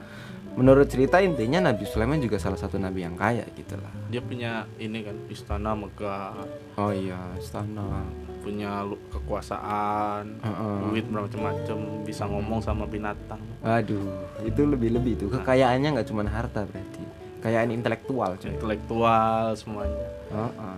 [0.53, 4.69] menurut cerita intinya Nabi Sulaiman juga salah satu nabi yang kaya gitu lah dia punya
[4.77, 6.45] ini kan istana megah
[6.77, 8.05] oh iya istana
[8.45, 10.77] punya kekuasaan Heeh.
[10.87, 14.13] duit macam-macam bisa ngomong sama binatang aduh
[14.45, 17.01] itu lebih-lebih tuh kekayaannya nggak cuma harta berarti
[17.43, 20.77] kekayaan intelektual coy intelektual semuanya Heeh.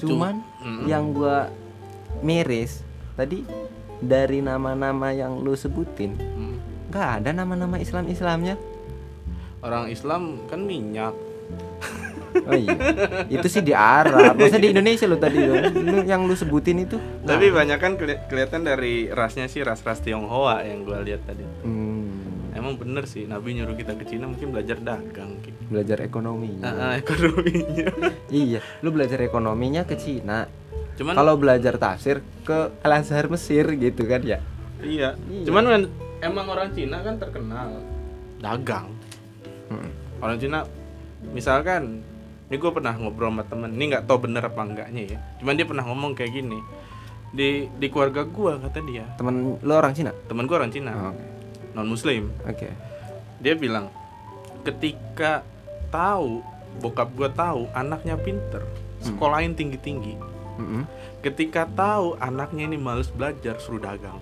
[0.00, 0.88] cuman Mm-mm.
[0.88, 1.52] yang gua
[2.18, 2.80] miris
[3.12, 3.44] tadi
[4.00, 6.56] dari nama-nama yang lu sebutin Hmm.
[6.88, 8.56] nggak ada nama-nama Islam-Islamnya
[9.60, 11.12] orang Islam kan minyak
[12.38, 12.76] Oh iya,
[13.26, 14.36] itu sih di Arab.
[14.36, 17.00] Maksudnya di Indonesia lo tadi lo, lu yang lu sebutin itu.
[17.24, 21.87] tapi banyak kan keli- kelihatan dari rasnya sih ras-ras Tionghoa yang gua lihat tadi Hmm,
[22.58, 25.54] emang bener sih Nabi nyuruh kita ke Cina mungkin belajar dagang gitu.
[25.66, 26.62] belajar ekonominya.
[26.62, 27.86] Ah, ah, ekonominya
[28.34, 30.50] Iya, lu belajar ekonominya ke Cina.
[30.94, 34.42] cuman Kalau belajar tafsir ke Al Azhar Mesir gitu kan ya.
[34.80, 35.14] iya.
[35.24, 35.44] Iya.
[35.44, 37.78] cuman men- emang orang Cina kan terkenal
[38.36, 38.90] dagang
[39.66, 39.90] Hmm.
[40.18, 40.64] orang Cina
[41.28, 42.00] misalkan
[42.46, 45.66] ini gue pernah ngobrol sama temen ini nggak tahu bener apa enggaknya ya cuman dia
[45.66, 46.58] pernah ngomong kayak gini
[47.28, 50.16] di di keluarga gua kata dia Temen lu orang Cina?
[50.24, 51.20] temen gua orang Cina Oh, Oke.
[51.78, 52.66] Non muslim Oke.
[53.38, 53.86] dia bilang
[54.66, 55.46] ketika
[55.94, 56.42] tahu
[56.82, 58.66] bokap gua tahu anaknya pinter
[58.98, 60.14] sekolahin tinggi tinggi
[60.58, 60.82] Mm-mm.
[61.22, 64.18] ketika tahu anaknya ini males belajar suruh dagang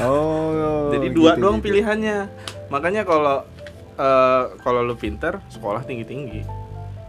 [0.00, 0.88] Oh.
[0.96, 1.68] jadi dua gitu, doang gitu.
[1.68, 2.32] pilihannya
[2.72, 3.44] makanya kalau
[4.00, 6.40] eh, kalau lu pinter sekolah tinggi tinggi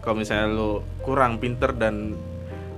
[0.03, 2.19] kalau misalnya lu kurang pinter dan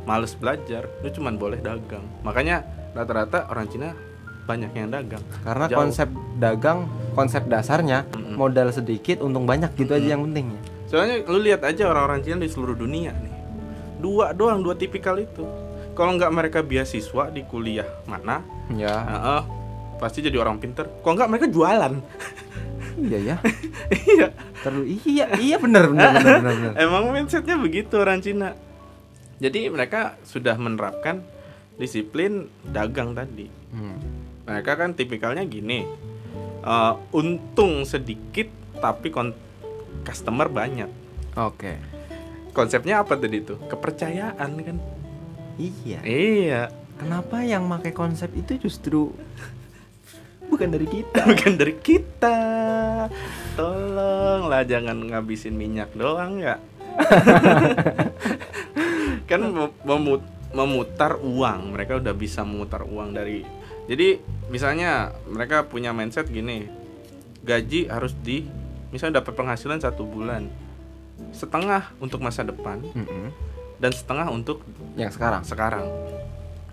[0.06, 2.62] males belajar lu cuman boleh dagang makanya
[2.94, 3.98] rata-rata orang Cina
[4.46, 5.78] banyak yang dagang Karena Jauh.
[5.80, 6.80] konsep dagang,
[7.12, 8.36] konsep dasarnya Mm-mm.
[8.36, 10.60] modal sedikit, untung banyak gitu aja yang penting ya.
[10.86, 13.34] soalnya lu lihat aja orang-orang Cina di seluruh dunia nih
[13.98, 15.42] dua doang dua tipikal itu
[15.92, 18.94] kalau nggak mereka beasiswa di kuliah mana Ya.
[18.94, 19.42] Heeh,
[19.96, 21.94] pasti jadi orang pinter kalau nggak mereka jualan
[22.98, 23.36] Iya ya.
[24.08, 24.28] iya
[24.58, 26.16] Terlalu iya, iya benar benar.
[26.16, 26.74] benar.
[26.76, 28.56] Emang mindsetnya begitu orang Cina.
[29.36, 31.20] Jadi mereka sudah menerapkan
[31.76, 33.52] disiplin dagang tadi.
[33.70, 34.00] Hmm.
[34.46, 35.84] Mereka kan tipikalnya gini,
[36.62, 39.10] eh, untung sedikit tapi
[40.06, 40.90] customer banyak.
[41.36, 41.76] Oke.
[42.56, 43.60] Konsepnya apa tadi itu?
[43.68, 44.78] Kepercayaan kan?
[45.60, 46.00] Iya.
[46.04, 46.64] Iya,
[46.96, 49.12] Kenapa yang pakai konsep itu justru
[50.52, 51.22] bukan dari kita?
[51.32, 52.40] bukan dari kita.
[53.60, 56.56] Tolonglah jangan ngabisin minyak doang ya.
[59.30, 63.44] kan mem- memut- memutar uang mereka udah bisa memutar uang dari
[63.86, 64.18] jadi
[64.48, 64.92] misalnya
[65.26, 66.70] mereka punya mindset gini
[67.42, 68.46] gaji harus di
[68.90, 70.50] misalnya dapat penghasilan satu bulan
[71.32, 73.30] setengah untuk masa depan Mm-mm.
[73.78, 74.62] dan setengah untuk
[74.96, 75.42] Yang sekarang.
[75.44, 75.86] sekarang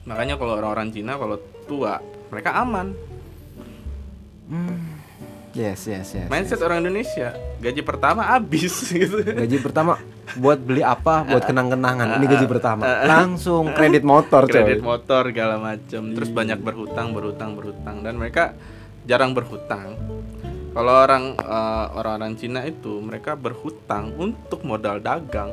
[0.02, 1.98] makanya kalau orang-orang Cina kalau tua
[2.28, 2.92] mereka aman
[4.42, 5.00] Hmm.
[5.52, 6.28] Yes, yes, yes.
[6.28, 9.96] mindset orang Indonesia gaji pertama habis gitu Gaji pertama
[10.32, 11.26] buat beli apa?
[11.26, 12.16] Buat kenang-kenangan.
[12.16, 12.82] Ini gaji pertama.
[13.10, 14.54] Langsung kredit motor, coy.
[14.54, 18.54] kredit motor segala macam terus banyak berhutang berhutang berhutang dan mereka
[19.02, 19.98] jarang berhutang
[20.72, 25.52] kalau orang eh, orang-orang Cina itu mereka berhutang untuk modal dagang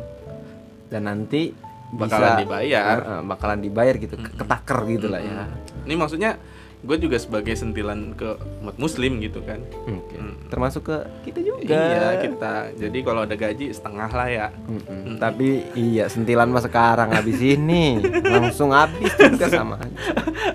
[0.89, 1.53] Dan nanti
[1.89, 2.97] Bakalan bisa- dibayar.
[2.97, 5.45] Eh, bakalan dibayar gitu, ketaker gitu lah ya.
[5.86, 6.38] ini maksudnya
[6.80, 10.15] gue juga sebagai sentilan ke umat muslim gitu kan Oke.
[10.15, 10.36] Hmm.
[10.48, 11.60] Termasuk ke kita juga.
[11.76, 15.20] iya kita jadi kalau ada gaji setengah lah ya Mm-mm.
[15.20, 18.00] Tapi iya sentilan mah sekarang habis ini
[18.34, 19.76] langsung habis juga sama.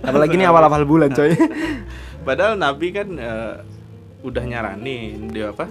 [0.00, 1.36] Apalagi ini awal-awal bulan coy.
[2.26, 3.54] padahal Nabi kan eh,
[4.24, 5.68] udah nyaranin dia apa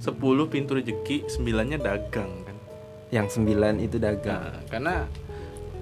[0.00, 0.16] 10
[0.48, 2.56] pintu rezeki sembilannya dagang kan
[3.12, 4.40] Yang sembilan itu dagang.
[4.48, 4.96] Nah, karena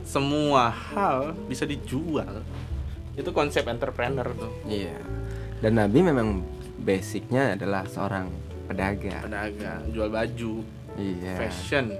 [0.02, 2.42] semua hal bisa dijual.
[3.16, 4.96] Itu konsep entrepreneur tuh, Iya.
[5.58, 6.44] Dan Nabi memang
[6.78, 8.28] basicnya adalah seorang
[8.66, 9.24] pedagang.
[9.24, 10.60] pedagang, jual baju,
[10.94, 11.34] Iya.
[11.38, 11.96] fashion,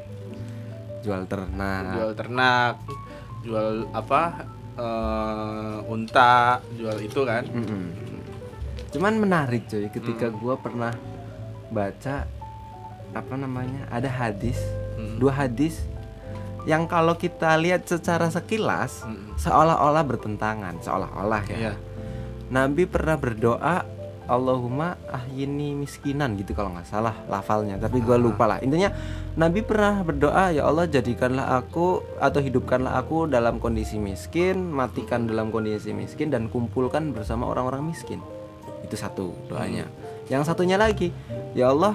[1.01, 1.95] Jual ternak.
[1.95, 2.75] jual ternak,
[3.41, 4.53] jual apa?
[4.77, 7.41] eh, unta, jual itu kan.
[7.49, 7.97] Mm-mm.
[8.93, 10.93] Cuman menarik coy ketika gua pernah
[11.67, 12.29] baca
[13.11, 14.61] apa namanya ada hadis
[14.95, 15.17] Mm.
[15.17, 15.81] dua hadis
[16.67, 19.39] yang kalau kita lihat secara sekilas Mm.
[19.39, 21.57] seolah-olah bertentangan seolah-olah ya.
[21.57, 21.73] Iya.
[22.47, 23.77] Nabi pernah berdoa
[24.27, 28.91] Allahumma ahyini miskinan gitu kalau nggak salah lafalnya tapi gua lupa lah intinya
[29.39, 35.55] Nabi pernah berdoa ya Allah jadikanlah aku atau hidupkanlah aku dalam kondisi miskin matikan dalam
[35.55, 38.19] kondisi miskin dan kumpulkan bersama orang-orang miskin.
[38.83, 39.87] Itu satu doanya.
[40.27, 41.15] Yang satunya lagi
[41.55, 41.95] ya Allah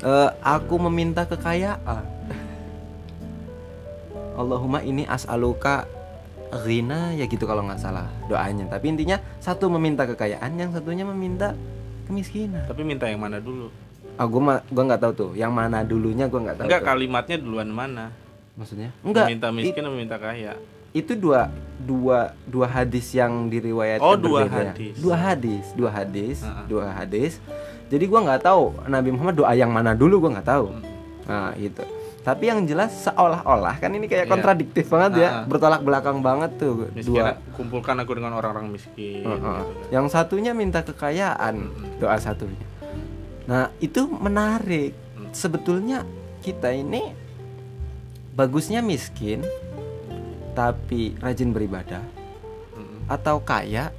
[0.00, 2.17] eh, aku meminta kekayaan
[4.38, 5.84] Allahumma ini as'aluka
[6.56, 11.52] Rina ya gitu kalau nggak salah doanya tapi intinya satu meminta kekayaan yang satunya meminta
[12.06, 13.68] kemiskinan Tapi minta yang mana dulu?
[14.16, 16.88] ah gue gua nggak tahu tuh yang mana dulunya gue nggak tahu Enggak tuh.
[16.88, 18.10] kalimatnya duluan mana?
[18.54, 20.56] maksudnya enggak Minta miskin atau minta kaya?
[20.90, 24.72] itu dua dua dua hadis yang diriwayatkan Oh, dua berbeda.
[24.72, 24.94] hadis.
[24.96, 26.64] dua hadis dua hadis Ha-ha.
[26.64, 27.32] dua hadis
[27.86, 30.82] jadi gua nggak tahu Nabi Muhammad doa yang mana dulu gua nggak tahu Hmm.
[31.28, 31.84] nah itu
[32.20, 34.30] tapi yang jelas seolah-olah kan ini kayak Iya.
[34.30, 35.46] kontradiktif banget ya Ha-ha.
[35.46, 39.22] bertolak belakang banget tuh Miskin, dua kumpulkan aku dengan orang-orang miskin.
[39.22, 39.32] Heeh.
[39.32, 39.64] gitu kan.
[39.90, 41.98] yang satunya minta kekayaan Mm-mm.
[41.98, 42.66] doa satunya
[43.44, 45.30] nah itu menarik Hmm.
[45.30, 46.04] sebetulnya
[46.38, 47.10] kita ini
[48.32, 49.42] bagusnya miskin
[50.52, 52.02] tapi rajin beribadah
[52.74, 53.06] Mm-mm.
[53.06, 53.90] atau kaya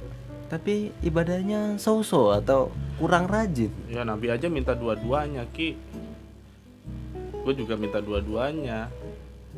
[0.46, 5.78] tapi ibadahnya so-so atau kurang rajin Ya Nabi aja minta dua-duanya Ki
[7.40, 8.88] Gue juga minta dua-duanya.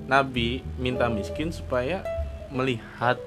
[0.02, 2.00] Nabi minta miskin supaya
[2.48, 3.20] melihat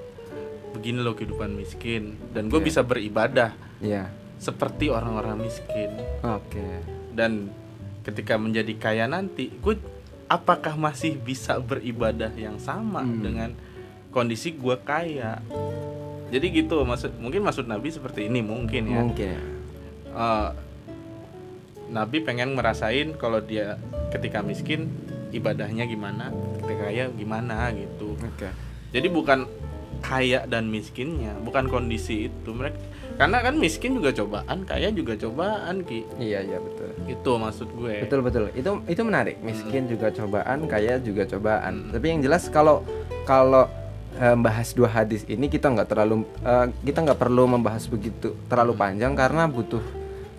[0.72, 2.20] Begini loh kehidupan miskin.
[2.30, 2.68] Dan gue Oke.
[2.68, 5.88] bisa beribadah ya Seperti orang-orang miskin.
[6.20, 6.84] Oke.
[7.10, 7.48] Dan
[8.02, 9.80] ketika menjadi kaya nanti Gue
[10.26, 13.22] apakah masih bisa beribadah yang sama Hmm.
[13.22, 13.50] dengan
[14.10, 15.40] kondisi gue kaya?
[16.26, 19.00] Jadi gitu maksud mungkin maksud Nabi seperti ini mungkin ya.
[19.00, 19.36] Mungkin.
[20.10, 20.48] Eh,
[21.86, 24.90] Nabi pengen ngerasain kalau dia ketika miskin
[25.30, 28.14] ibadahnya gimana, ketika kaya gimana gitu.
[28.14, 28.48] oke
[28.90, 29.44] Jadi bukan
[29.98, 32.78] kaya dan miskinnya, bukan kondisi itu mereka.
[33.16, 36.04] Karena kan miskin juga cobaan, kaya juga cobaan ki.
[36.18, 38.04] iya iya betul Itu maksud gue.
[38.04, 41.90] betul betul itu itu menarik miskin juga cobaan kaya juga cobaan Hmm.
[41.90, 42.84] tapi yang jelas kalau
[43.24, 43.64] kalau
[44.14, 48.72] eh, bahas dua hadis ini kita nggak terlalu eh, kita nggak perlu membahas begitu terlalu
[48.74, 49.80] panjang karena butuh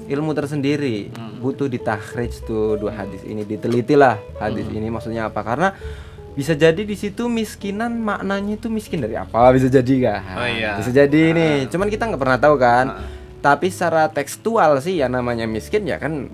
[0.07, 1.37] ilmu tersendiri Hmm.
[1.37, 4.75] butuh ditakhrij tuh dua hadis ini diteliti lah hadis Hmm.
[4.75, 5.75] ini maksudnya apa karena
[6.31, 10.71] bisa jadi di situ miskinan maknanya itu miskin dari apa bisa jadi kan Oh iya.
[10.75, 13.01] bisa jadi nih cuman kita nggak pernah tahu kan Ah.
[13.39, 16.29] tapi secara tekstual sih ya namanya miskin ya kan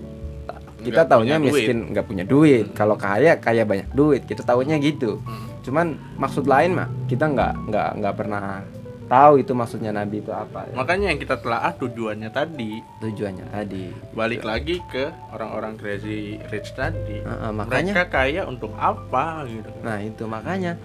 [0.78, 1.48] kita Nggak punya duit.
[1.48, 5.48] miskin nggak punya duit kalau kaya kaya banyak duit kita taunya gitu Hmm.
[5.60, 8.60] cuman maksud lain mah kita nggak nggak nggak pernah
[9.04, 10.74] tahu itu maksudnya nabi itu apa ya.
[10.74, 17.20] Makanya yang kita telaah tujuannya tadi tujuannya tadi balik lagi ke orang-orang crazy rich tadi.
[17.20, 19.68] Heeh, makanya Mereka kaya untuk apa gitu.
[19.80, 20.80] nah itu makanya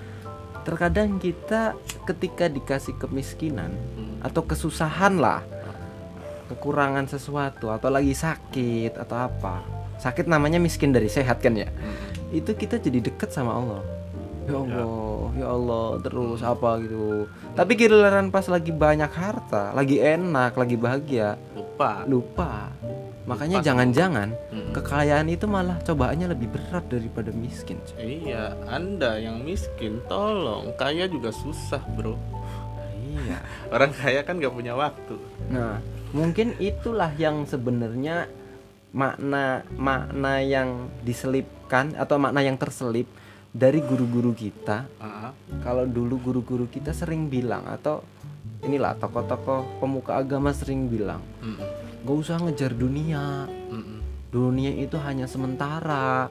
[0.60, 1.74] terkadang kita
[2.06, 4.20] ketika dikasih kemiskinan Hmm.
[4.22, 5.40] atau kesusahan lah
[6.48, 9.62] kekurangan sesuatu atau lagi sakit atau apa
[9.96, 11.96] sakit namanya miskin dari sehat kan ya Hmm.
[12.32, 13.82] itu kita jadi deket sama Allah
[14.50, 20.58] ya Allah ya Allah terus apa gitu tapi giliran pas lagi banyak harta lagi enak
[20.58, 21.92] lagi bahagia Lupa.
[22.10, 22.54] lupa
[23.30, 24.34] makanya jangan-jangan
[24.74, 27.78] kekayaan itu malah cobaannya lebih berat daripada miskin.
[27.94, 30.74] Iya, Anda yang miskin, tolong.
[30.78, 32.18] Kaya juga susah, bro.
[33.06, 33.38] iya
[33.74, 35.18] Orang kaya kan gak punya waktu.
[35.50, 35.78] nah
[36.10, 38.26] mungkin itulah yang sebenarnya
[38.90, 43.06] makna makna yang diselipkan atau makna yang terselip
[43.50, 48.06] dari guru-guru kita Ah, kalau dulu guru-guru kita sering bilang atau
[48.62, 51.58] inilah tokoh-tokoh pemuka agama sering bilang mm-mm,
[52.00, 53.50] gak usah ngejar dunia.
[53.70, 56.30] Mm-mm, dunia itu hanya sementara.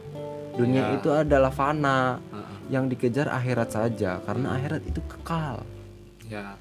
[0.54, 0.94] Dunia Ya.
[0.94, 5.62] itu adalah fana ah, yang dikejar akhirat saja karena akhirat itu kekal.
[6.24, 6.54] Ya,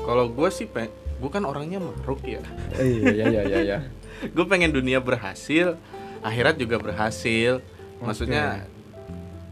[0.00, 0.88] kalau gue sih, pe-
[1.18, 2.40] gue kan orangnya maruk ya.
[2.78, 3.78] iya iya iya iya
[4.18, 5.78] gue pengen dunia berhasil,
[6.20, 7.62] akhirat juga berhasil.
[7.98, 8.66] Maksudnya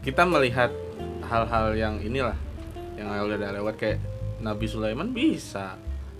[0.07, 0.71] kita melihat
[1.27, 2.39] hal-hal yang inilah,
[2.95, 3.99] yang udah lewat kayak
[4.39, 5.75] Nabi Sulaiman bisa.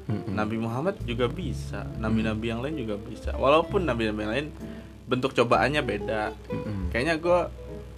[0.07, 3.31] Nabi Muhammad juga bisa, nabi-nabi yang lain juga bisa.
[3.35, 4.47] Walaupun nabi-nabi yang lain
[5.07, 6.31] bentuk cobaannya beda.
[6.91, 7.39] Kayaknya gue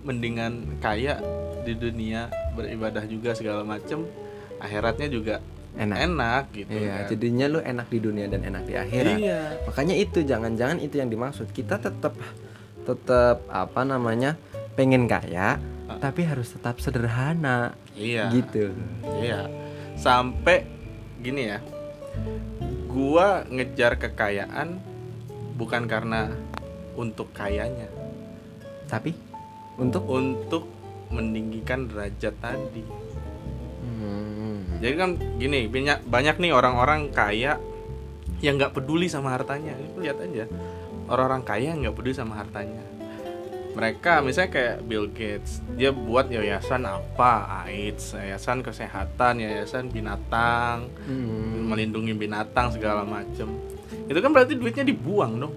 [0.05, 1.21] mendingan kaya
[1.65, 4.05] di dunia beribadah juga segala macem,
[4.57, 5.41] akhiratnya juga
[5.77, 6.69] enak enak gitu.
[6.73, 7.09] iya kan.
[7.13, 9.41] jadinya lu enak di dunia dan enak di akhirat Iya.
[9.69, 12.17] makanya itu jangan-jangan itu yang dimaksud kita tetap
[12.89, 14.33] tetap apa namanya
[14.73, 15.97] pengen kaya Ah.
[15.97, 18.29] tapi harus tetap sederhana Iya.
[18.29, 18.69] gitu
[19.19, 19.49] Iya.
[19.97, 20.63] Sampai
[21.19, 21.59] gini ya.
[22.87, 24.79] Gua ngejar kekayaan
[25.59, 26.31] bukan karena
[26.95, 27.91] untuk kayanya,
[28.87, 29.11] tapi
[29.75, 30.63] untuk untuk
[31.11, 32.83] meninggikan derajat tadi.
[33.83, 34.79] Hmm.
[34.79, 37.59] Jadi kan gini, banyak banyak nih orang-orang kaya
[38.39, 39.75] yang nggak peduli sama hartanya.
[39.99, 40.47] Lihat aja.
[41.11, 42.79] Orang-orang kaya nggak peduli sama hartanya.
[43.79, 47.63] Mereka misalnya kayak Bill Gates, dia buat yayasan apa?
[47.63, 51.71] AIDS, yayasan kesehatan, yayasan binatang, Hmm.
[51.71, 53.47] melindungi binatang segala macem
[54.09, 55.53] itu kan berarti duitnya dibuang dong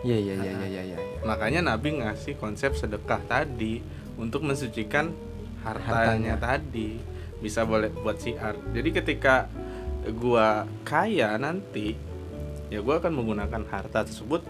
[0.00, 0.98] Iya iya iya iya iya iya.
[1.20, 3.80] makanya Nabi ngasih konsep sedekah tadi
[4.16, 5.12] untuk mensucikan
[5.60, 7.00] hartanya, tadi
[7.40, 9.48] bisa boleh buat siar jadi ketika
[10.16, 11.96] gua kaya nanti
[12.68, 14.44] ya gua akan menggunakan harta tersebut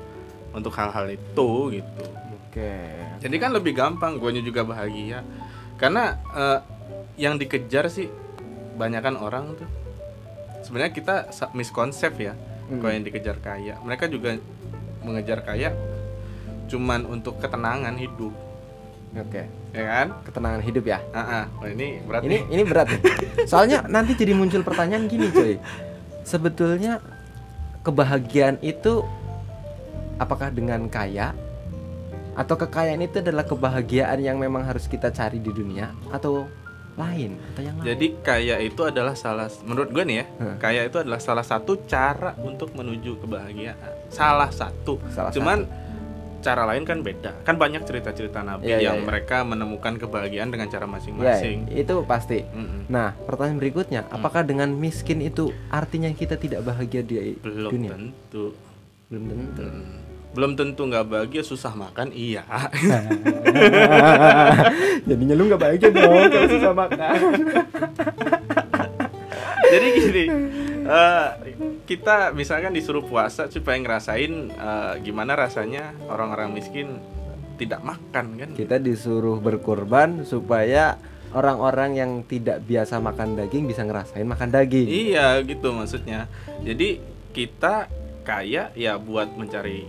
[0.55, 2.05] untuk hal-hal itu gitu
[2.49, 2.75] Oke.
[3.19, 5.27] jadi kan lebih gampang guanya juga bahagia
[5.75, 6.59] karena eh,
[7.17, 8.07] yang dikejar sih
[8.75, 9.69] banyakan orang tuh
[10.63, 11.15] sebenarnya kita
[11.53, 12.35] miskonsep ya
[12.65, 12.81] Hmm.
[12.81, 14.41] kalau yang dikejar kaya mereka juga
[15.05, 15.77] mengejar kaya
[16.65, 18.33] cuman untuk ketenangan hidup
[19.13, 19.45] Oke.
[19.71, 20.99] ya kan Ketenangan hidup ya.
[21.13, 21.45] Ah.
[21.61, 22.41] Wah, ini berat Ini nih.
[22.51, 23.01] ini berat nih.
[23.53, 25.61] Soalnya nanti jadi muncul pertanyaan gini, coy.
[26.25, 26.99] Sebetulnya
[27.85, 29.05] kebahagiaan itu
[30.17, 31.35] apakah dengan kaya
[32.35, 36.51] atau kekayaan itu adalah kebahagiaan yang memang harus kita cari di dunia atau
[36.95, 37.87] lain atau yang lain?
[37.91, 40.57] Jadi kaya itu adalah salah menurut gue nih ya, Hmm.
[40.59, 44.11] kaya itu adalah salah satu cara untuk menuju kebahagiaan.
[44.11, 44.99] Salah satu.
[45.11, 45.67] Salah Cuman
[46.39, 47.41] cara lain kan beda.
[47.41, 49.07] Kan banyak cerita-cerita nabi Iya, iya, yang iya.
[49.09, 51.73] mereka menemukan kebahagiaan dengan cara ya, masing-masing.
[51.73, 52.45] itu pasti.
[52.45, 52.85] Mm-mm.
[52.93, 57.97] Nah, pertanyaan berikutnya, apakah dengan miskin itu artinya kita tidak bahagia di Belum dunia?
[57.97, 58.53] tentu.
[59.09, 59.63] Belum tentu.
[59.63, 59.85] Mm.
[60.35, 62.43] Belum tentu nggak bahagia susah makan iya.
[65.09, 67.15] Jadinya lu nggak bahagia dong kalau susah makan.
[69.75, 70.25] Jadi gini,
[70.87, 71.29] eh,
[71.87, 76.99] kita misalkan disuruh puasa supaya ngerasain eh, gimana rasanya orang-orang miskin
[77.55, 78.51] tidak makan kan?
[78.59, 80.99] Kita disuruh berkorban supaya
[81.35, 84.87] orang-orang yang tidak biasa makan daging bisa ngerasain makan daging.
[84.87, 86.27] Iya gitu maksudnya.
[86.63, 86.99] Jadi
[87.35, 87.91] kita
[88.25, 89.85] kaya ya buat mencari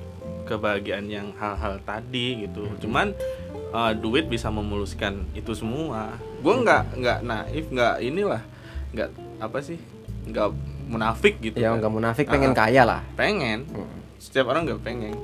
[0.45, 2.69] kebahagiaan yang hal-hal tadi gitu.
[2.77, 3.15] Cuman
[3.71, 6.13] uh, duit bisa memuluskan itu semua.
[6.39, 8.43] Gue nggak nggak naif nggak inilah
[8.93, 9.09] nggak
[9.41, 9.79] apa sih
[10.27, 10.47] nggak
[10.86, 11.57] munafik gitu.
[11.57, 11.81] Ya kan.
[11.81, 12.57] nggak munafik pengen Ah.
[12.61, 13.01] kaya lah.
[13.17, 13.65] Pengen.
[13.73, 13.89] Hmm.
[14.21, 15.15] Setiap orang nggak pengen.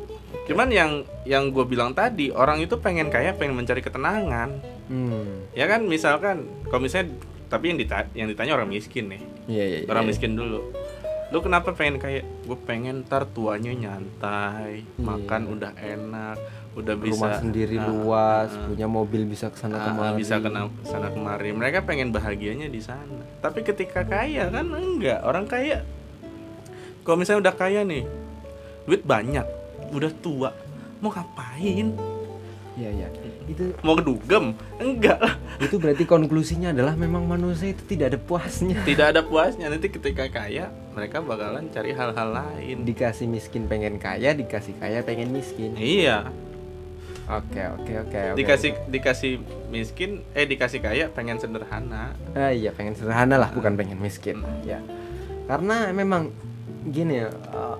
[0.49, 0.91] Cuman yang
[1.24, 4.49] yang gue bilang tadi orang itu pengen kaya pengen mencari ketenangan.
[4.89, 5.45] Hmm.
[5.53, 7.14] Ya kan misalkan kalau misalnya
[7.45, 9.80] tapi yang ditanya, yang ditanya orang miskin nih Iya iya.
[9.91, 10.72] orang miskin dulu
[11.32, 14.99] lu kenapa pengen kayak gue pengen ntar tuanya nyantai Iya.
[14.99, 16.38] makan udah enak
[16.71, 20.15] udah bisa Rumah sendiri ah, luas, ah, punya mobil bisa ke sana ah, kemari.
[20.19, 25.47] bisa kena sana kemari mereka pengen bahagianya di sana tapi ketika kaya kan enggak orang
[25.47, 25.84] kaya
[27.01, 28.03] kalau misalnya udah kaya nih
[28.84, 29.47] duit banyak
[29.91, 30.51] udah tua
[30.99, 31.95] mau ngapain
[32.71, 33.07] Iya iya.
[33.52, 38.80] Itu mau kedugem enggak lah itu berarti konklusinya adalah memang manusia itu tidak ada puasnya.
[38.82, 44.32] tidak ada puasnya nanti ketika kaya mereka bakalan cari hal-hal lain Dikasih miskin pengen kaya,
[44.32, 45.76] dikasih kaya pengen miskin.
[45.76, 46.32] iya
[47.28, 48.20] Oke oke oke.
[48.28, 48.36] oke.
[48.36, 49.32] dikasih dikasih
[49.70, 54.84] miskin eh dikasih kaya pengen sederhana Ah, iya pengen sederhana lah bukan pengen miskin ya
[55.45, 56.32] karena memang
[56.84, 57.78] gini ya eh,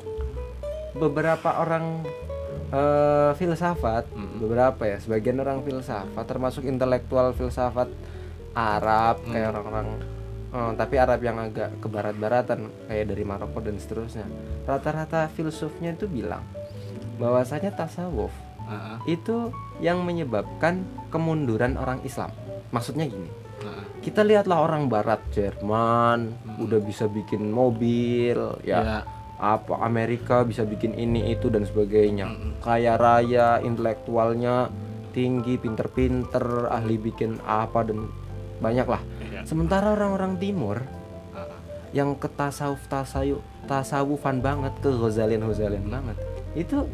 [0.94, 2.04] beberapa orang
[2.72, 4.40] eh, filsafat Mm.
[4.40, 4.98] beberapa ya.
[4.98, 7.92] Sebagian orang filsafat termasuk intelektual filsafat
[8.52, 9.52] Arab kayak Mm.
[9.56, 9.88] orang-orang
[10.52, 14.28] eh, tapi Arab yang agak ke barat-baratan kayak dari Maroko dan seterusnya.
[14.64, 16.44] Rata-rata filsufnya itu bilang
[17.16, 22.32] bahwasanya tasawuf Heeh, itu yang menyebabkan kemunduran orang Islam.
[22.72, 23.30] Maksudnya gini
[24.02, 28.34] kita lihatlah orang barat Jerman udah bisa bikin mobil
[28.66, 28.82] ya.
[28.82, 29.00] Ya.
[29.42, 32.30] Apa Amerika bisa bikin ini itu dan sebagainya.
[32.62, 34.70] Kaya raya intelektualnya
[35.12, 38.08] tinggi pinter-pinter ahli bikin apa dan
[38.62, 39.44] banyak lah Iya.
[39.44, 40.80] sementara orang-orang timur
[41.92, 46.16] yang ke tasawuf tasawuf tasawufan banget ke Ghazalian Ghazalian banget
[46.56, 46.88] itu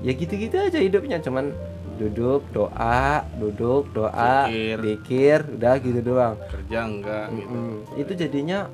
[0.00, 1.22] ya gitu-gitu aja hidupnya.
[1.22, 1.54] Cuman
[2.00, 4.48] duduk doa duduk doa
[4.80, 6.34] dikir udah gitu doang.
[6.48, 7.58] Kerja enggak gitu.
[7.94, 8.66] Itu jadinya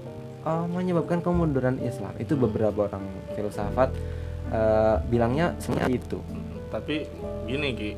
[0.47, 2.15] uh, menyebabkan kemunduran Islam.
[2.23, 3.03] Itu beberapa orang
[3.35, 3.91] filsafat
[4.55, 6.23] uh, bilangnya sebenarnya itu.
[6.23, 7.11] Mm, tapi
[7.51, 7.93] gini ki.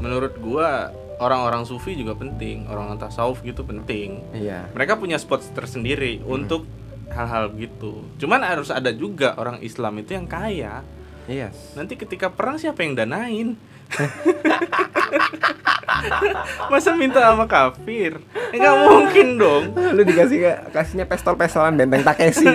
[0.00, 0.90] Menurut gua
[1.20, 2.66] orang-orang sufi juga penting.
[2.66, 4.24] Orang tasawuf gitu penting.
[4.32, 4.72] Iya.
[4.72, 6.64] Mereka punya spot tersendiri untuk
[7.12, 8.08] hal-hal gitu.
[8.16, 10.80] Cuman harus ada juga orang Islam itu yang kaya.
[11.28, 11.54] Iya.
[11.78, 13.54] Nanti ketika perang siapa yang danain
[16.72, 18.18] masa minta sama kafir?
[18.52, 19.62] Eh, nggak mungkin dong.
[19.74, 22.48] Lu dikasih kasihnya pistol pistolan benteng Takeshi.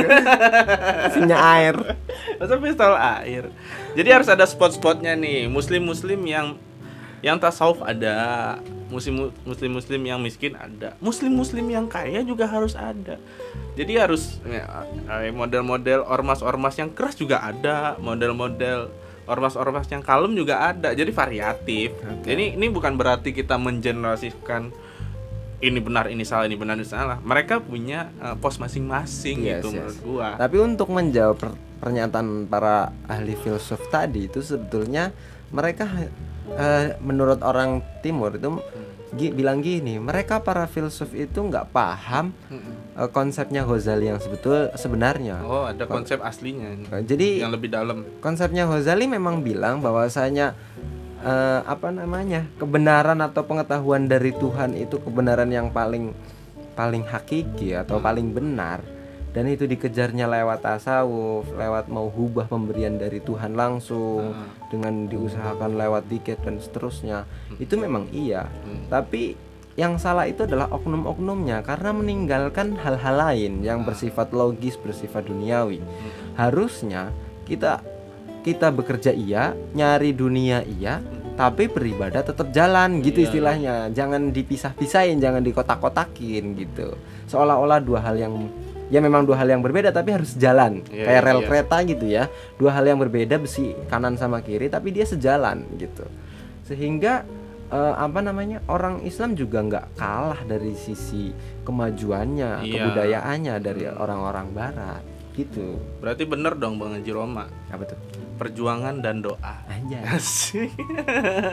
[1.08, 1.76] Kasihnya air.
[2.42, 3.50] Masa pistol air?
[3.96, 5.50] Jadi harus ada spot-spotnya nih.
[5.50, 6.58] Muslim-muslim yang
[7.22, 8.58] yang tasawuf ada.
[8.88, 10.96] Muslim muslim muslim yang miskin ada.
[11.04, 13.20] Muslim muslim yang kaya juga harus ada.
[13.76, 14.88] Jadi harus ya,
[15.22, 18.00] eh, model-model ormas-ormas yang keras juga ada.
[18.00, 18.88] Model-model
[19.28, 20.92] ormas-ormas yang kalem juga ada.
[20.92, 21.94] Jadi variatif.
[22.00, 22.26] Oke.
[22.26, 24.72] jadi ini bukan berarti kita mengeneralisasikan
[25.58, 27.18] ini benar ini salah ini benar ini salah.
[27.20, 29.76] Mereka punya eh, pos masing-masing Yes, gitu yes.
[29.76, 30.28] menurut gua.
[30.38, 35.10] Tapi untuk menjawab per- pernyataan para ahli filsuf tadi itu sebetulnya
[35.50, 35.86] mereka
[36.52, 38.66] eh, menurut orang timur itu gi-
[39.10, 42.36] bilang gini, mereka para filsuf itu nggak paham
[42.94, 45.40] eh, konsepnya Ghazali yang sebetul sebenarnya.
[45.42, 48.04] Oh, ada konsep aslinya Eh, Jadi yang lebih dalam.
[48.20, 50.58] konsepnya Ghazali memang bilang bahwasanya
[51.20, 56.12] eh, apa namanya kebenaran atau pengetahuan dari Tuhan itu kebenaran yang paling
[56.76, 58.86] paling hakiki atau paling benar
[59.38, 64.34] dan itu dikejarnya lewat tasawuf, lewat mau hubah pemberian dari Tuhan langsung
[64.74, 67.30] dengan diusahakan lewat tiket dan seterusnya.
[67.62, 68.50] Itu memang iya.
[68.90, 69.38] Tapi
[69.78, 75.86] yang salah itu adalah oknum-oknumnya karena meninggalkan hal-hal lain yang bersifat logis, bersifat duniawi.
[76.34, 77.14] Harusnya
[77.46, 77.86] kita
[78.42, 80.98] kita bekerja iya, nyari dunia iya,
[81.38, 83.26] tapi beribadah tetap jalan gitu Iya.
[83.30, 83.76] istilahnya.
[83.94, 86.98] Jangan dipisah-pisahin, jangan dikotak-kotakin gitu.
[87.30, 88.34] Seolah-olah dua hal yang
[88.88, 90.84] ya memang dua hal yang berbeda tapi harus jalan.
[90.88, 91.48] Iya, Kayak iya, rel iya.
[91.48, 92.24] kereta gitu ya.
[92.56, 96.08] Dua hal yang berbeda besi kanan sama kiri tapi dia sejalan gitu.
[96.64, 97.28] Sehingga
[97.68, 101.32] eh, apa namanya orang Islam juga nggak kalah dari sisi
[101.64, 102.74] kemajuannya, Iya.
[102.80, 105.04] kebudayaannya dari orang-orang Barat
[105.38, 105.78] gitu.
[106.02, 107.46] Berarti bener dong Bang Haji Roma.
[107.70, 108.00] Apa tuh?
[108.38, 109.66] Perjuangan dan doa.
[110.14, 110.74] Asik.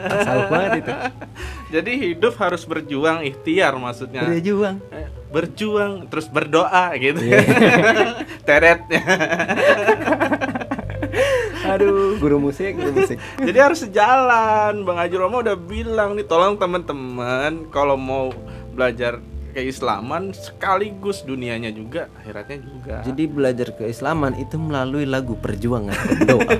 [0.09, 0.93] Asal banget itu.
[1.77, 4.25] Jadi hidup harus berjuang ikhtiar maksudnya.
[4.25, 4.81] Berjuang.
[5.35, 7.19] Berjuang terus berdoa gitu.
[7.19, 7.43] Iya.
[8.47, 9.03] Teretnya.
[11.75, 13.19] Aduh, guru musik, guru musik.
[13.43, 14.87] Jadi harus sejalan.
[14.87, 18.31] Bang Haji Roma udah bilang nih tolong teman-teman kalau mau
[18.71, 19.19] belajar
[19.55, 22.95] keislaman sekaligus dunianya juga, akhiratnya juga.
[23.07, 25.95] Jadi belajar keislaman itu melalui lagu perjuangan
[26.27, 26.43] doa.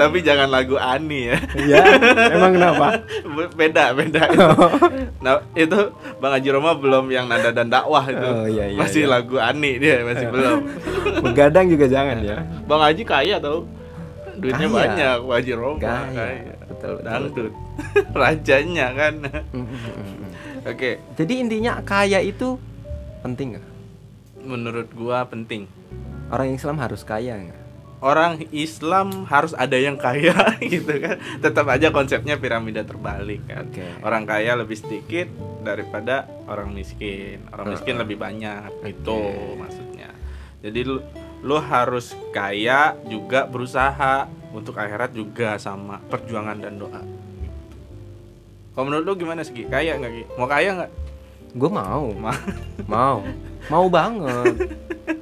[0.00, 1.36] Tapi jangan lagu Ani ya.
[1.60, 1.82] ya,
[2.30, 3.04] emang kenapa?
[3.22, 4.22] Be- beda beda
[5.18, 5.76] nah itu
[6.16, 9.12] bang Haji Roma belum yang nada dan dakwah itu Oh, iya, iya, masih iya.
[9.12, 10.58] lagu Ani dia masih belum
[11.20, 12.40] Begadang juga jangan ya.
[12.64, 13.68] bang Haji kaya tau
[14.34, 14.76] duitnya Kaya.
[14.80, 16.54] banyak bang Haji Roma Kaya.
[16.66, 17.52] Betul, betul, dangdut
[18.16, 19.14] rajanya kan
[19.50, 20.30] Mm, mm, mm,
[20.66, 22.56] oke Jadi intinya kaya itu
[23.20, 23.66] penting nggak?
[24.40, 25.68] menurut gua penting
[26.26, 27.59] Orang Islam harus kaya nggak?
[28.00, 30.32] Orang Islam harus ada yang kaya
[30.72, 31.16] gitu kan.
[31.40, 33.68] Tetap aja konsepnya piramida terbalik kan.
[33.68, 33.86] Oke.
[34.02, 35.28] orang kaya lebih sedikit
[35.60, 37.44] daripada orang miskin.
[37.52, 38.02] Orang miskin Heeh.
[38.04, 39.20] lebih banyak itu
[39.56, 40.10] maksudnya.
[40.60, 40.98] Jadi lu
[41.40, 47.00] lu harus kaya juga berusaha untuk akhirat juga sama perjuangan dan doa
[48.70, 50.92] kalau menurut lu gimana sih kaya nggak mau kaya nggak?
[51.52, 52.46] Gue mau, Ma-
[52.88, 53.26] mau,
[53.66, 54.70] mau banget.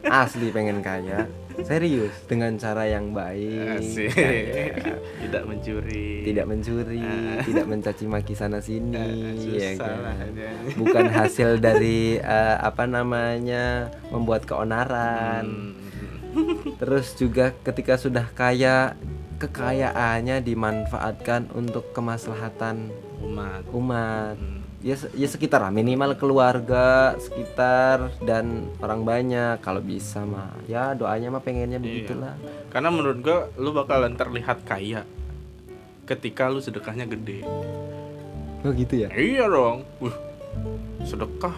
[0.04, 1.24] Asli pengen kaya,
[1.64, 3.82] serius dengan cara yang baik.
[3.82, 4.10] Asik.
[4.14, 4.94] kaya.
[5.26, 7.40] tidak mencuri tidak mencuri, Ah.
[7.42, 10.20] tidak mencaci maki sana sini, Eh, ya kan?
[10.76, 15.44] Bukan hasil dari eh, apa namanya membuat keonaran.
[15.44, 15.72] Hmm.
[16.76, 18.94] Terus juga ketika sudah kaya,
[19.40, 22.92] kekayaannya dimanfaatkan untuk kemaslahatan
[23.24, 24.36] umat umat.
[24.36, 24.57] Hmm.
[24.78, 31.28] Ya, ya sekitar lah minimal keluarga sekitar dan orang banyak kalau bisa mah ya doanya
[31.28, 31.86] mah pengennya Iya.
[32.06, 32.34] begitulah
[32.68, 35.02] Karena menurut gua lu bakalan terlihat kaya
[36.04, 37.42] ketika lu sedekahnya gede.
[38.60, 39.82] oh gitu ya Iya dong.
[39.98, 40.14] Wih,
[41.02, 41.54] sedekah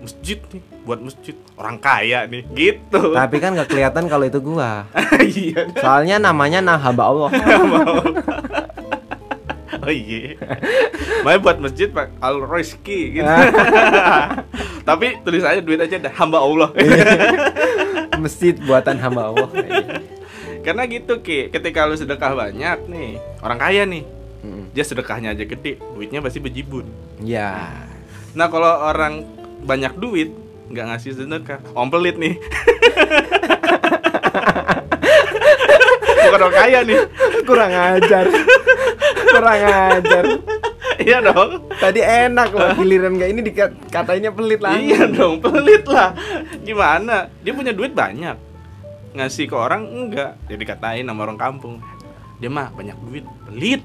[0.00, 3.12] masjid nih buat masjid orang kaya nih gitu.
[3.12, 4.88] tapi kan nggak kelihatan kalau itu gua
[5.20, 5.68] iya.
[5.76, 7.28] soalnya namanya nah hamba Allah
[9.86, 10.34] Oh iya.
[11.22, 13.26] Makanya buat masjid Pak Al Rizki gitu.
[14.88, 16.74] Tapi tulisannya duit aja dah hamba Allah.
[18.24, 19.48] masjid buatan hamba Allah
[20.60, 24.04] Karena gitu Ki, ketika lu sedekah banyak nih, orang kaya nih,
[24.40, 24.72] Mm.
[24.72, 26.88] dia sedekahnya aja gede, duitnya pasti bejibun.
[27.20, 27.76] ya
[28.32, 29.20] Nah kalau orang
[29.60, 30.32] banyak duit
[30.72, 32.40] nggak ngasih sedekah, om pelit nih.
[36.24, 37.00] Bukan orang kaya nih,
[37.44, 38.32] kurang ajar
[39.30, 40.24] kurang ajar
[41.06, 41.64] iya dong.
[41.80, 46.12] tadi enak loh giliran kayak ini dikatainya pelit lah Iya dong, pelit lah.
[46.60, 47.32] Gimana?
[47.40, 48.36] Dia punya duit banyak,
[49.16, 51.80] ngasih ke orang enggak, jadi katain sama orang kampung.
[52.40, 53.82] Dia mah banyak duit, pelit.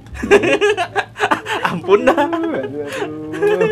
[1.72, 2.16] Ampun dah.
[2.16, 3.70] Aduh, aduh.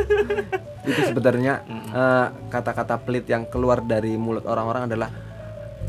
[0.84, 1.63] itu sebenarnya
[1.95, 5.09] eh, kata-kata pelit yang keluar dari mulut orang-orang adalah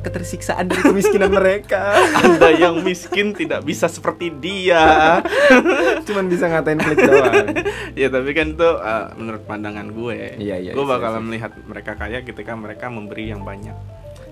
[0.02, 5.20] ketersiksaan dari kemiskinan mereka Anda yang miskin tidak bisa seperti dia.
[6.06, 7.46] cuman bisa ngatain pelit doang
[8.00, 10.40] ya tapi kan itu uh, menurut pandangan gue.
[10.40, 11.26] Iya, iya, Gue iya, bakalan iya.
[11.28, 13.76] melihat mereka kaya ketika mereka memberi yang banyak.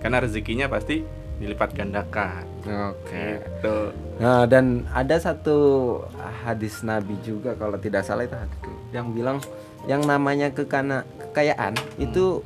[0.03, 1.07] Karena rezekinya pasti
[1.39, 2.45] dilipat gandakan.
[2.63, 3.77] oke Gitu.
[4.23, 5.99] Nah, dan ada satu
[6.47, 8.59] hadis Nabi juga kalau tidak salah itu hadis
[8.95, 9.43] yang bilang
[9.91, 12.39] yang namanya kekana kekayaan itu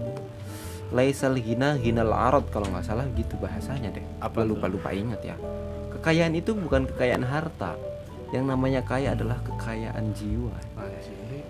[0.96, 4.04] laisal ghina ghinal arad kalau nggak salah gitu bahasanya deh.
[4.18, 5.36] Apa lupa lupa ingat ya.
[5.92, 7.76] Kekayaan itu bukan kekayaan harta.
[8.32, 10.56] Yang namanya kaya adalah kekayaan jiwa.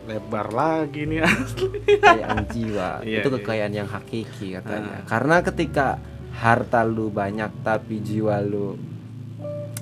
[0.04, 1.66] Lebar lagi nih asli.
[1.98, 3.36] kekayaan jiwa Iya, itu iya.
[3.38, 5.04] kekayaan yang hakiki katanya Ah.
[5.04, 5.86] karena ketika
[6.30, 8.78] harta lu banyak tapi jiwa lu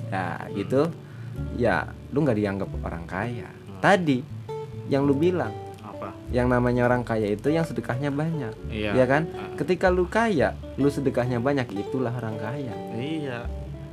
[0.07, 0.89] ya gitu
[1.53, 3.77] ya lu nggak dianggap orang kaya Hmm.
[3.83, 4.17] tadi
[4.87, 5.51] yang lu bilang?
[6.27, 8.91] Yang namanya orang kaya itu yang sedekahnya banyak Iya.
[8.93, 9.53] ya kan Ah.
[9.55, 13.45] ketika lu kaya lu sedekahnya banyak itulah orang kaya Iya.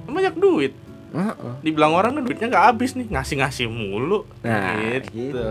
[0.03, 0.73] Banyak duit.
[1.13, 1.55] Heeh.
[1.61, 4.25] Dibilang orang kan duitnya nggak habis nih, ngasih-ngasih mulu.
[4.41, 5.13] Nah, gitu.
[5.31, 5.45] gitu.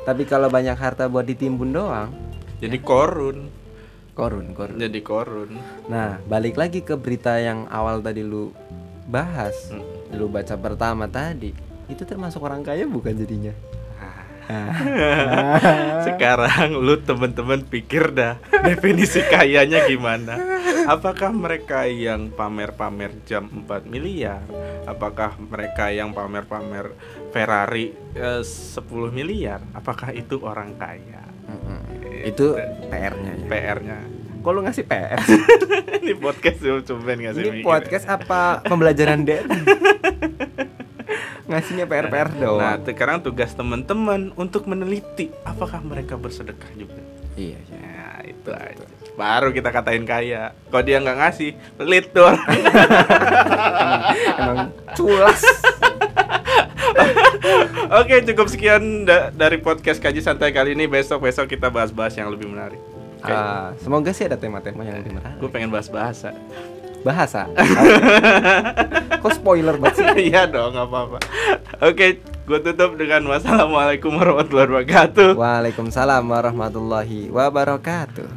[0.00, 2.14] tapi kalau banyak harta buat ditimbun doang
[2.58, 3.50] Jadi korun.
[4.12, 5.50] korun korun Jadi korun.
[5.86, 8.54] Nah, balik lagi ke berita yang awal tadi lu
[9.04, 9.82] bahas, Hmm.
[10.12, 11.50] lu baca pertama tadi,
[11.86, 13.50] itu termasuk orang kaya bukan jadinya?
[16.06, 20.36] Sekarang lu temen-temen pikir dah definisi kayanya gimana?
[20.90, 24.42] Apakah mereka yang pamer-pamer jam 4 miliar?
[24.84, 26.94] Apakah mereka yang pamer-pamer
[27.30, 28.80] Ferrari eh, 10
[29.12, 29.62] miliar?
[29.74, 31.30] Apakah itu orang kaya?
[32.24, 32.46] itu
[32.88, 33.46] PR-nya ya.
[33.48, 33.98] PR-nya.
[34.40, 35.20] Kok lu ngasih PR?
[36.00, 39.40] Ini podcast cobain ngasih Ini podcast apa pembelajaran deh?
[41.50, 42.78] Ngasihnya PR-PR Nah, doang.
[42.84, 47.02] sekarang tugas teman-teman untuk meneliti apakah mereka bersedekah juga.
[47.34, 47.78] Iya, iya.
[47.80, 48.86] Ya, itu aja.
[49.12, 50.54] Baru kita katain kaya.
[50.64, 52.24] Kalau dia nggak ngasih, pelit tuh.
[52.24, 52.46] orang.
[54.32, 54.58] Emang
[54.94, 55.42] culas.
[57.92, 60.86] Oke, cukup sekian da- dari podcast kaji santai kali ini.
[60.86, 62.78] Besok besok kita bahas-bahas yang lebih menarik.
[63.18, 63.28] Oke.
[63.28, 65.36] Ah, semoga sih ada tema-tema yang lebih menarik.
[65.36, 66.32] Gue pengen bahas bahasa.
[67.00, 67.48] Bahasa.
[69.22, 70.06] Kok spoiler banget sih?
[70.32, 71.18] Iya dong, nggak apa-apa.
[71.84, 75.30] Oke, gue tutup dengan wassalamualaikum warahmatullahi wabarakatuh.
[75.36, 78.28] Waalaikumsalam warahmatullahi wabarakatuh.